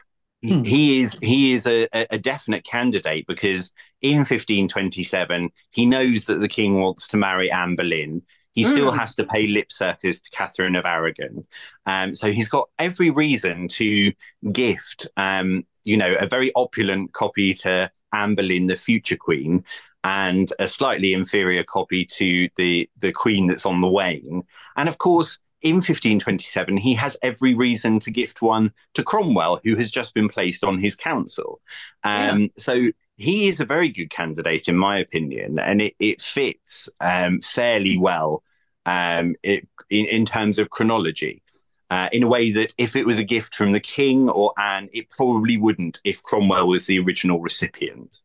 Hmm. 0.49 0.63
he 0.63 1.01
is 1.01 1.17
he 1.23 1.53
is 1.53 1.67
a, 1.67 1.89
a 1.93 2.19
definite 2.19 2.65
candidate 2.65 3.27
because 3.27 3.73
in 4.03 4.25
1527 4.25 5.51
he 5.71 5.87
knows 5.87 6.27
that 6.27 6.41
the 6.41 6.49
king 6.49 6.81
wants 6.81 7.09
to 7.09 7.17
marry 7.17 7.51
Anne 7.51 7.77
Boleyn. 7.77 8.23
He 8.53 8.65
still 8.65 8.91
Hmm. 8.91 8.93
has 8.93 9.15
to 9.17 9.25
pay 9.25 9.47
lip 9.49 9.71
service 9.71 10.21
to 10.23 10.31
Catherine 10.31 10.77
of 10.77 10.87
Aragon. 10.87 11.45
Um, 11.85 12.15
so 12.15 12.33
he's 12.33 12.49
got 12.49 12.69
every 12.79 13.11
reason 13.11 13.69
to 13.69 14.13
gift, 14.51 15.07
um, 15.19 15.65
you 15.85 15.97
know, 15.99 16.17
a 16.19 16.27
very 16.27 16.53
opulent 16.55 17.13
copy 17.13 17.53
to 17.55 17.91
Anne 18.15 18.35
Boleyn, 18.35 18.67
the 18.67 18.77
future 18.77 19.17
queen, 19.17 19.63
and 20.05 20.51
a 20.59 20.69
slightly 20.69 21.13
inferior 21.13 21.65
copy 21.65 22.05
to 22.05 22.49
the 22.57 22.89
the 22.99 23.13
queen 23.13 23.47
that's 23.47 23.67
on 23.67 23.81
the 23.81 23.89
wane. 23.89 24.43
And 24.77 24.89
of 24.89 24.99
course, 24.99 25.39
in 25.69 25.77
1527, 25.77 26.77
he 26.77 26.95
has 26.95 27.17
every 27.23 27.55
reason 27.55 27.99
to 28.01 28.11
gift 28.11 28.43
one 28.43 28.73
to 28.95 29.03
Cromwell, 29.03 29.61
who 29.65 29.77
has 29.77 29.91
just 29.91 30.15
been 30.15 30.29
placed 30.29 30.65
on 30.65 30.79
his 30.79 30.95
council. 30.95 31.61
Um, 32.05 32.51
So 32.57 32.91
he 33.17 33.49
is 33.49 33.61
a 33.61 33.65
very 33.65 33.89
good 33.89 34.11
candidate, 34.11 34.69
in 34.69 34.77
my 34.77 34.99
opinion, 34.99 35.59
and 35.59 35.81
it, 35.83 35.95
it 35.99 36.23
fits 36.23 36.89
um, 37.01 37.41
fairly 37.41 37.99
well 37.99 38.43
um, 38.85 39.35
it, 39.43 39.67
in, 39.91 40.07
in 40.07 40.27
terms 40.27 40.59
of 40.59 40.71
chronology. 40.71 41.43
Uh, 41.89 42.09
in 42.11 42.25
a 42.25 42.29
way 42.29 42.51
that 42.51 42.75
if 42.79 42.97
it 42.97 43.07
was 43.07 43.19
a 43.19 43.25
gift 43.25 43.55
from 43.55 43.71
the 43.71 43.79
king 43.81 44.29
or 44.29 44.53
Anne, 44.59 44.89
it 44.93 45.09
probably 45.09 45.57
wouldn't 45.57 46.01
if 46.05 46.21
Cromwell 46.21 46.67
was 46.67 46.87
the 46.87 46.99
original 46.99 47.41
recipient. 47.41 48.23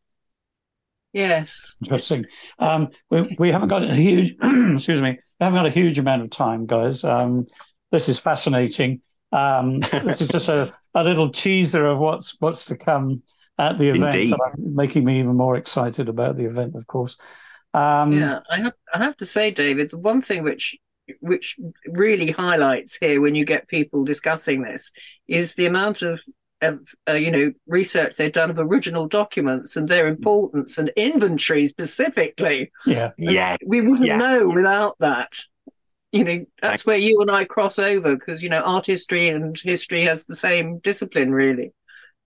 yes 1.14 1.78
Interesting. 1.82 2.26
Um, 2.60 2.90
we, 3.10 3.36
we 3.38 3.52
haven't 3.52 3.70
got 3.70 3.84
a 3.84 3.94
huge, 3.94 4.36
excuse 4.44 5.02
me, 5.02 5.20
we 5.42 5.46
haven't 5.46 5.58
got 5.58 5.66
a 5.66 5.72
huge 5.72 5.98
amount 5.98 6.22
of 6.22 6.30
time, 6.30 6.68
guys. 6.68 7.04
Um, 7.04 7.48
this 7.92 8.08
is 8.08 8.20
fascinating. 8.20 9.02
Um, 9.32 9.80
this 10.04 10.22
is 10.22 10.28
just 10.28 10.50
a, 10.50 10.72
a 10.94 11.04
little 11.04 11.30
teaser 11.30 11.88
of 11.88 11.98
what's 11.98 12.38
what's 12.40 12.66
to 12.66 12.78
come 12.78 13.24
at 13.58 13.80
the 13.80 13.90
event, 13.90 14.34
making 14.58 15.04
me 15.04 15.20
even 15.20 15.36
more 15.36 15.58
excited 15.58 16.10
about 16.10 16.38
the 16.38 16.46
event, 16.46 16.76
of 16.76 16.86
course. 16.88 17.18
Um, 17.74 18.12
yeah 18.12 18.40
i 18.50 18.58
have 18.58 18.74
i 18.94 18.98
have 19.02 19.16
to 19.16 19.26
say 19.26 19.50
david 19.50 19.92
the 19.92 19.98
one 19.98 20.22
thing 20.22 20.44
which 20.44 20.78
which 21.22 21.58
really 21.88 22.30
highlights 22.30 22.98
here 23.00 23.22
when 23.22 23.34
you 23.34 23.46
get 23.46 23.70
people 23.70 24.04
discussing 24.04 24.62
this 24.62 24.92
is 25.30 25.56
the 25.56 25.68
amount 25.68 26.02
of 26.02 26.20
of 26.62 26.80
uh, 27.10 27.14
you 27.14 27.32
know 27.32 27.54
research 27.68 28.16
they've 28.18 28.32
done 28.32 28.50
of 28.50 28.60
original 28.60 29.08
documents 29.08 29.76
and 29.76 29.88
their 29.88 30.08
importance 30.08 30.78
and 30.78 30.92
inventory 30.96 31.68
specifically. 31.68 32.72
Yeah, 32.86 33.12
yeah, 33.18 33.58
we 33.66 33.82
wouldn't 33.82 34.06
yeah. 34.06 34.18
know 34.18 34.50
without 34.50 34.96
that. 35.00 35.34
You 36.12 36.24
know, 36.26 36.46
that's 36.62 36.86
where 36.86 36.98
you 36.98 37.22
and 37.22 37.32
I 37.32 37.46
cross 37.46 37.80
over 37.80 38.16
because 38.16 38.44
you 38.44 38.50
know 38.50 38.62
art 38.62 38.86
history 38.86 39.30
and 39.30 39.58
history 39.58 40.06
has 40.06 40.26
the 40.26 40.36
same 40.36 40.80
discipline, 40.80 41.32
really. 41.32 41.74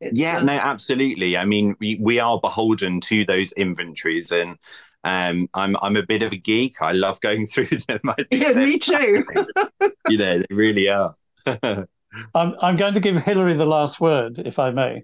It's, 0.02 0.20
yeah, 0.20 0.38
uh, 0.38 0.44
no, 0.44 0.54
absolutely. 0.54 1.38
I 1.38 1.46
mean, 1.46 1.76
we, 1.80 1.98
we 2.02 2.20
are 2.20 2.40
beholden 2.40 3.00
to 3.02 3.26
those 3.26 3.52
inventories, 3.54 4.32
and 4.32 4.58
um, 5.04 5.48
I'm 5.54 5.78
I'm 5.82 5.96
a 5.96 6.04
bit 6.04 6.24
of 6.24 6.34
a 6.34 6.38
geek. 6.38 6.82
I 6.82 6.92
love 6.92 7.22
going 7.22 7.46
through 7.46 7.70
them. 7.88 8.02
yeah, 8.32 8.54
me 8.54 8.80
too. 8.80 9.24
you 10.10 10.18
know, 10.18 10.40
they 10.40 10.56
really 10.56 10.90
are. 10.90 11.16
I'm 12.34 12.56
I'm 12.62 12.78
going 12.78 12.94
to 12.94 13.00
give 13.00 13.16
Hilary 13.16 13.56
the 13.56 13.66
last 13.66 14.00
word, 14.00 14.40
if 14.40 14.60
I 14.60 14.72
may. 14.72 15.04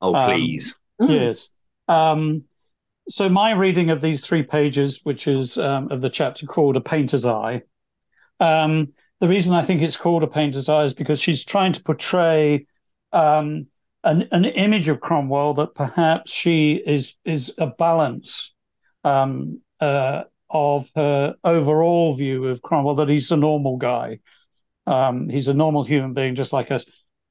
Oh, 0.00 0.12
please. 0.12 0.74
Um, 0.98 1.10
yes. 1.10 1.50
Um, 1.88 2.44
so 3.08 3.28
my 3.28 3.52
reading 3.52 3.90
of 3.90 4.00
these 4.00 4.26
three 4.26 4.42
pages, 4.42 5.00
which 5.04 5.26
is 5.28 5.58
um, 5.58 5.90
of 5.90 6.00
the 6.00 6.10
chapter 6.10 6.46
called 6.46 6.76
"A 6.76 6.80
Painter's 6.80 7.26
Eye," 7.26 7.62
um, 8.40 8.92
the 9.20 9.28
reason 9.28 9.54
I 9.54 9.62
think 9.62 9.82
it's 9.82 9.96
called 9.96 10.22
"A 10.22 10.26
Painter's 10.26 10.68
Eye" 10.68 10.84
is 10.84 10.94
because 10.94 11.20
she's 11.20 11.44
trying 11.44 11.72
to 11.72 11.82
portray 11.82 12.66
um, 13.12 13.66
an 14.02 14.28
an 14.32 14.44
image 14.44 14.88
of 14.88 15.00
Cromwell 15.00 15.54
that 15.54 15.74
perhaps 15.74 16.32
she 16.32 16.74
is 16.74 17.14
is 17.24 17.52
a 17.58 17.66
balance 17.66 18.54
um, 19.04 19.60
uh, 19.80 20.24
of 20.50 20.90
her 20.94 21.34
overall 21.44 22.14
view 22.14 22.46
of 22.46 22.62
Cromwell 22.62 22.94
that 22.96 23.08
he's 23.08 23.30
a 23.30 23.36
normal 23.36 23.76
guy 23.76 24.20
um, 24.86 25.28
he's 25.28 25.48
a 25.48 25.54
normal 25.54 25.84
human 25.84 26.12
being, 26.12 26.34
just 26.34 26.52
like 26.52 26.70
us. 26.70 26.84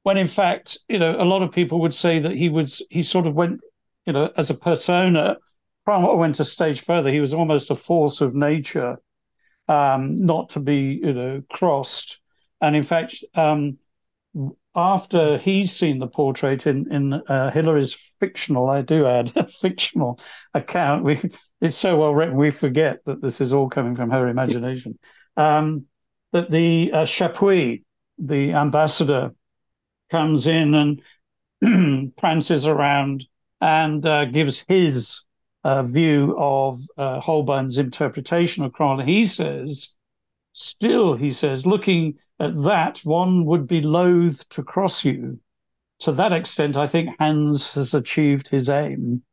When 0.04 0.18
in 0.18 0.28
fact, 0.28 0.78
you 0.90 1.00
know, 1.00 1.16
a 1.18 1.26
lot 1.26 1.44
of 1.44 1.52
people 1.52 1.82
would 1.82 1.94
say 1.94 2.20
that 2.20 2.36
he 2.36 2.50
was 2.50 2.82
he 2.90 3.04
sort 3.04 3.28
of 3.28 3.36
went, 3.36 3.62
you 4.06 4.14
know, 4.14 4.32
as 4.38 4.50
a 4.50 4.56
persona. 4.56 5.38
Cromwell 5.86 6.18
went 6.18 6.40
a 6.40 6.46
stage 6.46 6.82
further. 6.82 7.12
He 7.12 7.20
was 7.20 7.34
almost 7.34 7.70
a 7.70 7.76
force 7.76 8.22
of 8.22 8.34
nature, 8.34 8.98
um, 9.68 10.26
not 10.26 10.50
to 10.50 10.60
be, 10.60 11.00
you 11.04 11.14
know, 11.14 11.42
crossed. 11.52 12.20
And 12.62 12.76
in 12.76 12.84
fact, 12.84 13.16
um, 13.36 13.78
after 14.76 15.38
he's 15.38 15.72
seen 15.72 16.00
the 16.00 16.08
portrait 16.08 16.66
in 16.68 16.92
in 16.92 17.14
uh, 17.14 17.52
Hilary's 17.52 17.94
fictional, 18.20 18.70
I 18.70 18.82
do 18.82 19.06
add, 19.06 19.32
fictional 19.62 20.20
account. 20.54 21.04
We 21.04 21.20
it's 21.62 21.78
so 21.78 21.98
well 21.98 22.14
written, 22.14 22.36
we 22.36 22.52
forget 22.52 23.00
that 23.06 23.22
this 23.22 23.40
is 23.40 23.54
all 23.54 23.70
coming 23.70 23.96
from 23.96 24.10
her 24.10 24.28
imagination. 24.28 25.00
Um, 25.38 25.86
that 26.34 26.50
the 26.50 26.92
uh, 26.92 27.06
Chapuys, 27.06 27.82
the 28.18 28.54
ambassador, 28.54 29.34
comes 30.12 30.46
in 30.48 31.00
and 31.62 32.14
prances 32.18 32.66
around 32.68 33.26
and 33.62 34.06
uh, 34.06 34.26
gives 34.26 34.66
his 34.68 35.22
uh, 35.64 35.84
view 35.84 36.36
of 36.38 36.80
uh, 36.98 37.22
Holbein's 37.22 37.78
interpretation 37.78 38.64
of 38.66 38.74
Cromwell. 38.74 39.06
He 39.06 39.26
says, 39.26 39.94
still, 40.52 41.16
he 41.16 41.32
says, 41.32 41.66
looking 41.66 42.16
at 42.40 42.62
that, 42.64 43.00
one 43.04 43.46
would 43.46 43.68
be 43.68 43.82
loath 43.82 44.48
to 44.50 44.64
cross 44.64 45.06
you. 45.06 45.40
To 46.00 46.12
that 46.12 46.34
extent, 46.34 46.76
I 46.76 46.88
think 46.88 47.16
Hans 47.20 47.74
has 47.76 47.94
achieved 47.94 48.50
his 48.50 48.70
aim. 48.70 49.24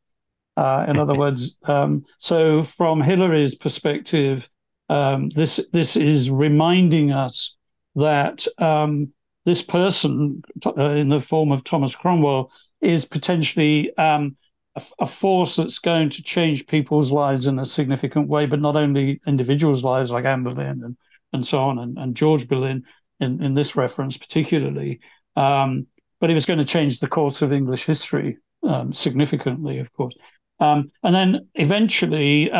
Uh, 0.56 0.84
in 0.86 0.98
other 0.98 1.14
words, 1.14 1.56
um, 1.64 2.04
so 2.18 2.62
from 2.62 3.00
Hilary's 3.00 3.54
perspective, 3.54 4.48
um, 4.90 5.28
this 5.30 5.64
this 5.72 5.96
is 5.96 6.30
reminding 6.30 7.12
us 7.12 7.56
that 7.94 8.44
um, 8.58 9.12
this 9.46 9.62
person, 9.62 10.42
uh, 10.66 10.82
in 10.82 11.08
the 11.08 11.20
form 11.20 11.52
of 11.52 11.62
Thomas 11.62 11.94
Cromwell, 11.94 12.50
is 12.80 13.04
potentially 13.04 13.96
um, 13.96 14.36
a, 14.74 14.82
a, 14.98 15.06
force 15.06 15.54
that's 15.56 15.78
going 15.78 16.10
to 16.10 16.22
change 16.24 16.66
people's 16.66 17.12
lives 17.12 17.46
in 17.46 17.60
a 17.60 17.64
significant 17.64 18.28
way, 18.28 18.46
but 18.46 18.60
not 18.60 18.76
only 18.76 19.20
individuals' 19.28 19.84
lives 19.84 20.10
like 20.10 20.24
Anne 20.24 20.42
Boleyn 20.42 20.82
and, 20.84 20.96
and 21.32 21.46
so 21.46 21.60
on, 21.60 21.78
and, 21.78 21.96
and 21.96 22.16
George 22.16 22.48
Boleyn 22.48 22.82
in, 23.20 23.40
in 23.42 23.54
this 23.54 23.76
reference 23.76 24.16
particularly. 24.16 24.98
Um, 25.36 25.86
but 26.20 26.30
he 26.30 26.34
was 26.34 26.46
going 26.46 26.58
to 26.58 26.64
change 26.64 26.98
the 26.98 27.08
course 27.08 27.42
of 27.42 27.52
English 27.52 27.84
history 27.84 28.38
um, 28.64 28.92
significantly, 28.92 29.78
of 29.78 29.92
course. 29.92 30.14
Um, 30.58 30.90
and 31.04 31.14
then 31.14 31.48
eventually, 31.54 32.50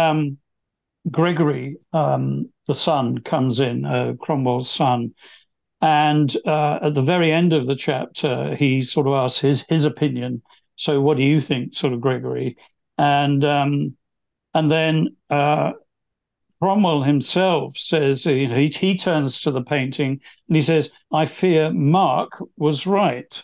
Gregory, 1.10 1.76
um, 1.92 2.50
the 2.66 2.74
son, 2.74 3.18
comes 3.18 3.60
in, 3.60 3.84
uh, 3.84 4.14
Cromwell's 4.20 4.70
son, 4.70 5.14
and 5.80 6.36
uh, 6.44 6.78
at 6.82 6.94
the 6.94 7.02
very 7.02 7.32
end 7.32 7.52
of 7.52 7.66
the 7.66 7.76
chapter, 7.76 8.54
he 8.54 8.82
sort 8.82 9.06
of 9.06 9.14
asks 9.14 9.40
his 9.40 9.64
his 9.68 9.84
opinion. 9.84 10.42
So, 10.76 11.00
what 11.00 11.16
do 11.16 11.22
you 11.22 11.40
think, 11.40 11.74
sort 11.74 11.92
of 11.92 12.00
Gregory? 12.00 12.56
And 12.98 13.42
um, 13.44 13.96
and 14.52 14.70
then 14.70 15.16
uh, 15.30 15.72
Cromwell 16.60 17.02
himself 17.02 17.78
says 17.78 18.24
he 18.24 18.46
he 18.68 18.96
turns 18.96 19.40
to 19.40 19.50
the 19.50 19.62
painting 19.62 20.20
and 20.48 20.56
he 20.56 20.62
says, 20.62 20.90
"I 21.10 21.24
fear 21.24 21.72
Mark 21.72 22.32
was 22.56 22.86
right." 22.86 23.42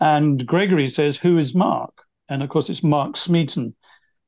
And 0.00 0.44
Gregory 0.44 0.88
says, 0.88 1.16
"Who 1.16 1.38
is 1.38 1.54
Mark?" 1.54 2.04
And 2.28 2.42
of 2.42 2.48
course, 2.48 2.68
it's 2.68 2.82
Mark 2.82 3.16
Smeaton, 3.16 3.76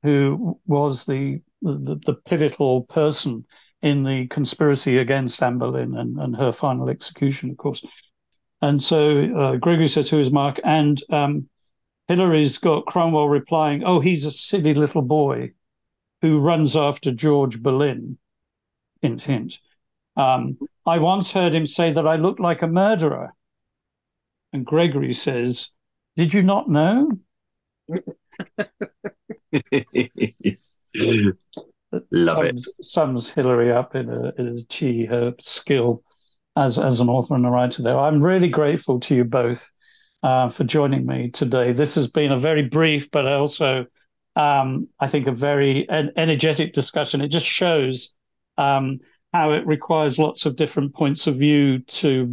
who 0.05 0.61
was 0.67 1.07
the 1.07 1.41
the, 1.74 2.00
the 2.07 2.14
pivotal 2.14 2.83
person 2.83 3.44
in 3.83 4.05
the 4.05 4.26
conspiracy 4.29 4.98
against 4.98 5.42
Anne 5.42 5.59
Boleyn 5.59 5.96
and, 5.96 6.18
and 6.18 6.37
her 6.37 6.52
final 6.52 6.88
execution, 6.88 7.50
of 7.50 7.57
course. 7.57 7.85
And 8.62 8.83
so 8.83 9.20
uh, 9.37 9.57
Gregory 9.57 9.88
says, 9.88 10.09
Who 10.09 10.18
is 10.18 10.31
Mark? 10.31 10.59
And 10.64 11.02
um, 11.11 11.48
Hilary's 12.09 12.59
got 12.59 12.87
Cromwell 12.87 13.29
replying, 13.29 13.85
Oh, 13.85 14.00
he's 14.00 14.24
a 14.24 14.31
silly 14.31 14.74
little 14.74 15.02
boy 15.02 15.52
who 16.22 16.40
runs 16.40 16.76
after 16.76 17.12
George 17.12 17.62
Boleyn. 17.62 18.18
Hint, 19.02 19.22
hint. 19.22 19.59
Um, 20.16 20.59
I 20.87 20.98
once 20.98 21.33
heard 21.33 21.55
him 21.55 21.66
say 21.66 21.92
that 21.92 22.07
I 22.07 22.16
looked 22.16 22.40
like 22.40 22.62
a 22.62 22.66
murderer. 22.66 23.35
And 24.52 24.64
Gregory 24.64 25.12
says, 25.12 25.70
Did 26.16 26.33
you 26.33 26.42
not 26.42 26.68
know? 26.68 27.11
Love 32.11 32.37
sums, 32.37 32.69
it. 32.69 32.85
Sums 32.85 33.31
Hilary 33.31 33.73
up 33.73 33.95
in 33.95 34.11
a, 34.11 34.33
in 34.39 34.49
a 34.49 34.63
T, 34.69 35.05
her 35.07 35.35
skill 35.41 36.03
as 36.57 36.79
as 36.79 37.01
an 37.01 37.09
author 37.09 37.35
and 37.35 37.47
a 37.47 37.51
writer 37.51 37.83
there. 37.83 37.99
I'm 37.99 38.23
really 38.23 38.49
grateful 38.49 38.99
to 39.01 39.15
you 39.15 39.25
both 39.25 39.71
uh, 40.23 40.49
for 40.49 40.65
joining 40.65 41.07
me 41.07 41.31
today. 41.31 41.73
This 41.73 41.95
has 41.95 42.09
been 42.09 42.33
a 42.33 42.39
very 42.39 42.63
brief, 42.63 43.11
but 43.11 43.27
also 43.27 43.87
um, 44.35 44.89
I 44.99 45.07
think 45.07 45.27
a 45.27 45.33
very 45.33 45.89
en- 45.89 46.13
energetic 46.17 46.73
discussion. 46.73 47.21
It 47.21 47.29
just 47.29 47.47
shows 47.47 48.13
um, 48.59 49.01
how 49.37 49.53
it 49.53 49.66
requires 49.66 50.18
lots 50.18 50.46
of 50.46 50.57
different 50.57 50.94
points 50.94 51.27
of 51.27 51.37
view 51.37 51.79
to 51.81 52.25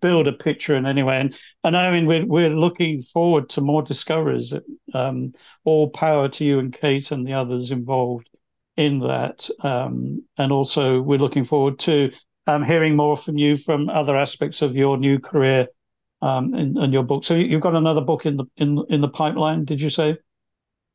build 0.00 0.26
a 0.26 0.32
picture 0.32 0.74
in 0.74 0.86
any 0.86 1.02
way. 1.02 1.20
And, 1.20 1.36
and 1.62 1.76
I 1.76 1.90
mean, 1.90 2.06
we're, 2.06 2.24
we're 2.24 2.48
looking 2.48 3.02
forward 3.02 3.50
to 3.50 3.60
more 3.60 3.82
discoveries. 3.82 4.54
Um, 4.94 5.34
all 5.64 5.90
power 5.90 6.30
to 6.30 6.44
you 6.44 6.58
and 6.58 6.72
Kate 6.72 7.10
and 7.10 7.26
the 7.26 7.34
others 7.34 7.70
involved 7.70 8.30
in 8.78 9.00
that. 9.00 9.50
Um, 9.60 10.24
and 10.38 10.52
also, 10.52 11.02
we're 11.02 11.18
looking 11.18 11.44
forward 11.44 11.78
to 11.80 12.10
um, 12.46 12.64
hearing 12.64 12.96
more 12.96 13.18
from 13.18 13.36
you 13.36 13.58
from 13.58 13.90
other 13.90 14.16
aspects 14.16 14.62
of 14.62 14.74
your 14.74 14.96
new 14.96 15.18
career 15.18 15.68
um, 16.22 16.54
in, 16.54 16.78
in 16.78 16.92
your 16.94 17.02
book. 17.02 17.24
So 17.24 17.34
you've 17.34 17.60
got 17.60 17.74
another 17.74 18.00
book 18.00 18.24
in 18.24 18.38
the 18.38 18.44
in 18.56 18.82
in 18.88 19.02
the 19.02 19.08
pipeline, 19.08 19.66
did 19.66 19.82
you 19.82 19.90
say? 19.90 20.16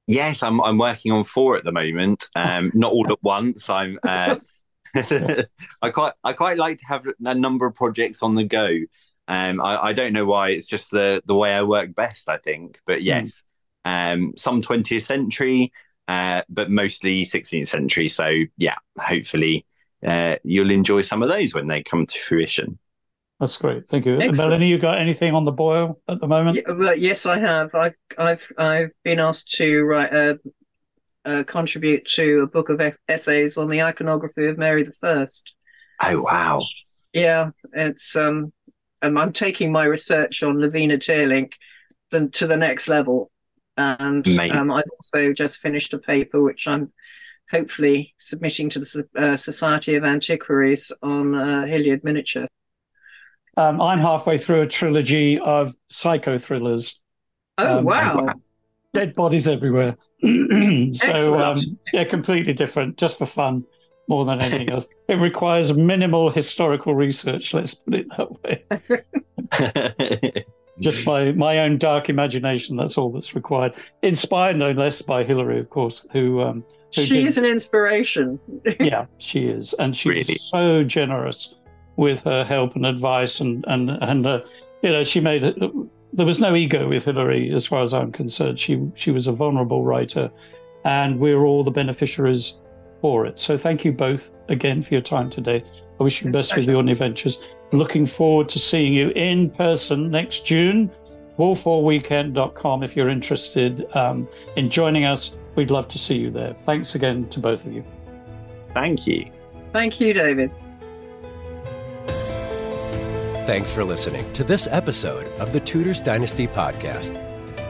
Yes, 0.07 0.41
I'm 0.41 0.59
I'm 0.61 0.79
working 0.79 1.11
on 1.11 1.23
four 1.23 1.57
at 1.57 1.63
the 1.63 1.71
moment. 1.71 2.25
Um, 2.35 2.71
not 2.73 2.91
all 2.91 3.11
at 3.11 3.21
once. 3.21 3.69
I'm 3.69 3.99
uh, 4.03 4.37
I 5.81 5.89
quite 5.91 6.13
I 6.23 6.33
quite 6.33 6.57
like 6.57 6.77
to 6.77 6.85
have 6.87 7.05
a 7.23 7.33
number 7.33 7.65
of 7.65 7.75
projects 7.75 8.23
on 8.23 8.35
the 8.35 8.43
go. 8.43 8.77
Um, 9.27 9.61
I, 9.61 9.87
I 9.87 9.93
don't 9.93 10.13
know 10.13 10.25
why. 10.25 10.49
It's 10.49 10.67
just 10.67 10.91
the 10.91 11.21
the 11.25 11.35
way 11.35 11.53
I 11.53 11.63
work 11.63 11.95
best, 11.95 12.29
I 12.29 12.37
think. 12.37 12.79
But 12.85 12.99
hmm. 12.99 13.05
yes, 13.05 13.43
mm. 13.85 14.13
um, 14.13 14.33
some 14.35 14.61
20th 14.61 15.03
century, 15.03 15.71
uh, 16.07 16.41
but 16.49 16.69
mostly 16.69 17.23
16th 17.23 17.67
century. 17.67 18.07
So 18.07 18.29
yeah, 18.57 18.75
hopefully 18.99 19.65
uh, 20.05 20.37
you'll 20.43 20.71
enjoy 20.71 21.01
some 21.01 21.23
of 21.23 21.29
those 21.29 21.53
when 21.53 21.67
they 21.67 21.83
come 21.83 22.05
to 22.05 22.19
fruition. 22.19 22.79
That's 23.39 23.57
great. 23.57 23.87
Thank 23.87 24.05
you. 24.05 24.17
Excellent. 24.17 24.37
Melanie, 24.37 24.67
you 24.67 24.77
got 24.77 24.99
anything 24.99 25.33
on 25.33 25.45
the 25.45 25.51
boil 25.51 25.99
at 26.07 26.19
the 26.19 26.27
moment? 26.27 26.57
Yeah, 26.57 26.73
well, 26.73 26.95
yes, 26.95 27.25
I 27.25 27.39
have. 27.39 27.73
I've 27.73 27.95
I've 28.15 28.47
I've 28.55 28.91
been 29.03 29.19
asked 29.19 29.51
to 29.53 29.81
write 29.81 30.13
a 30.13 30.39
uh, 31.25 31.43
contribute 31.43 32.05
to 32.05 32.41
a 32.41 32.47
book 32.47 32.69
of 32.69 32.81
essays 33.07 33.57
on 33.57 33.69
the 33.69 33.81
iconography 33.83 34.47
of 34.47 34.57
Mary 34.57 34.83
the 34.83 34.91
First. 34.93 35.53
Oh 36.01 36.21
wow! 36.21 36.61
Yeah, 37.13 37.51
it's 37.73 38.15
um, 38.15 38.53
um 39.01 39.17
I'm 39.17 39.33
taking 39.33 39.71
my 39.71 39.83
research 39.85 40.43
on 40.43 40.57
Levina 40.57 40.97
Teerlinc 40.97 41.53
then 42.11 42.29
to 42.31 42.47
the 42.47 42.57
next 42.57 42.87
level, 42.87 43.31
and 43.77 44.27
um, 44.49 44.71
I've 44.71 44.83
also 44.99 45.33
just 45.33 45.59
finished 45.59 45.93
a 45.93 45.99
paper 45.99 46.41
which 46.41 46.67
I'm 46.67 46.91
hopefully 47.49 48.13
submitting 48.17 48.69
to 48.69 48.79
the 48.79 49.07
uh, 49.17 49.37
Society 49.37 49.95
of 49.95 50.03
Antiquaries 50.05 50.91
on 51.03 51.35
uh, 51.35 51.65
Hilliard 51.65 52.03
miniature. 52.03 52.47
Um, 53.57 53.81
I'm 53.81 53.99
halfway 53.99 54.37
through 54.37 54.61
a 54.61 54.67
trilogy 54.67 55.37
of 55.39 55.75
psycho 55.89 56.37
thrillers. 56.37 56.99
Oh 57.57 57.79
Um, 57.79 57.85
wow! 57.85 58.33
Dead 58.93 59.15
bodies 59.15 59.47
everywhere. 59.47 59.97
so 60.93 61.39
um, 61.39 61.59
yeah, 61.93 62.03
completely 62.03 62.53
different, 62.53 62.97
just 62.97 63.17
for 63.17 63.25
fun 63.25 63.63
more 64.07 64.25
than 64.25 64.41
anything 64.41 64.69
else. 64.69 64.87
It 65.07 65.15
requires 65.19 65.73
minimal 65.75 66.29
historical 66.29 66.93
research. 66.95 67.53
Let's 67.53 67.73
put 67.73 67.93
it 67.95 68.07
that 68.17 68.43
way. 68.43 68.63
Just 70.79 71.05
my 71.05 71.31
my 71.33 71.59
own 71.59 71.77
dark 71.77 72.09
imagination. 72.09 72.75
That's 72.75 72.97
all 72.97 73.11
that's 73.11 73.35
required. 73.35 73.75
Inspired 74.01 74.57
no 74.57 74.71
less 74.71 75.01
by 75.01 75.23
Hilary, 75.23 75.59
of 75.59 75.69
course, 75.69 76.05
who 76.11 76.41
um, 76.41 76.63
who 76.95 77.03
She 77.03 77.17
did- 77.17 77.27
is 77.27 77.37
an 77.37 77.45
inspiration. 77.45 78.39
yeah, 78.79 79.05
she 79.19 79.45
is, 79.45 79.73
and 79.73 79.95
she's 79.95 80.09
Really? 80.09 80.35
so 80.35 80.83
generous 80.83 81.53
with 81.97 82.21
her 82.21 82.43
help 82.43 82.75
and 82.75 82.85
advice, 82.85 83.39
and 83.39 83.63
and 83.67 83.91
and 83.91 84.25
uh, 84.25 84.41
you 84.81 84.91
know, 84.91 85.03
she 85.03 85.19
made 85.19 85.43
it. 85.43 85.55
There 86.13 86.25
was 86.25 86.39
no 86.39 86.55
ego 86.55 86.89
with 86.89 87.05
Hilary, 87.05 87.51
as 87.51 87.67
far 87.67 87.81
as 87.83 87.93
I'm 87.93 88.11
concerned. 88.11 88.59
She 88.59 88.81
she 88.95 89.11
was 89.11 89.27
a 89.27 89.31
vulnerable 89.31 89.83
writer, 89.83 90.29
and 90.83 91.19
we're 91.19 91.43
all 91.43 91.63
the 91.63 91.71
beneficiaries 91.71 92.57
for 93.01 93.25
it. 93.25 93.39
So 93.39 93.57
thank 93.57 93.85
you 93.85 93.91
both 93.91 94.31
again 94.49 94.81
for 94.81 94.93
your 94.93 95.01
time 95.01 95.29
today. 95.29 95.63
I 95.99 96.03
wish 96.03 96.21
you 96.21 96.31
the 96.31 96.37
It's 96.37 96.49
best 96.49 96.57
with 96.57 96.69
your 96.69 96.83
new 96.83 96.95
ventures. 96.95 97.39
Looking 97.71 98.05
forward 98.05 98.49
to 98.49 98.59
seeing 98.59 98.93
you 98.93 99.09
in 99.09 99.49
person 99.49 100.11
next 100.11 100.45
June. 100.45 100.91
Wolfhallweekend.com 101.39 102.83
if 102.83 102.95
you're 102.95 103.09
interested 103.09 103.85
um, 103.95 104.27
in 104.55 104.69
joining 104.69 105.05
us. 105.05 105.35
We'd 105.55 105.71
love 105.71 105.87
to 105.89 105.97
see 105.97 106.17
you 106.17 106.29
there. 106.29 106.55
Thanks 106.63 106.95
again 106.95 107.27
to 107.29 107.39
both 107.39 107.65
of 107.65 107.73
you. 107.73 107.83
Thank 108.73 109.07
you. 109.07 109.25
Thank 109.73 109.99
you, 109.99 110.13
David. 110.13 110.51
Thanks 113.47 113.71
for 113.71 113.83
listening 113.83 114.31
to 114.33 114.43
this 114.43 114.67
episode 114.69 115.27
of 115.39 115.51
the 115.51 115.59
Tudors 115.59 115.99
Dynasty 115.99 116.45
Podcast. 116.45 117.11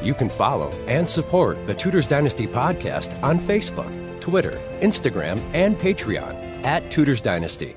You 0.03 0.13
can 0.13 0.29
follow 0.29 0.69
and 0.85 1.09
support 1.09 1.65
the 1.65 1.73
Tudors 1.73 2.07
Dynasty 2.07 2.45
Podcast 2.45 3.21
on 3.23 3.39
Facebook, 3.39 4.19
Twitter, 4.19 4.59
Instagram, 4.81 5.39
and 5.53 5.77
Patreon 5.77 6.65
at 6.65 6.91
Tudors 6.91 7.21
Dynasty. 7.21 7.75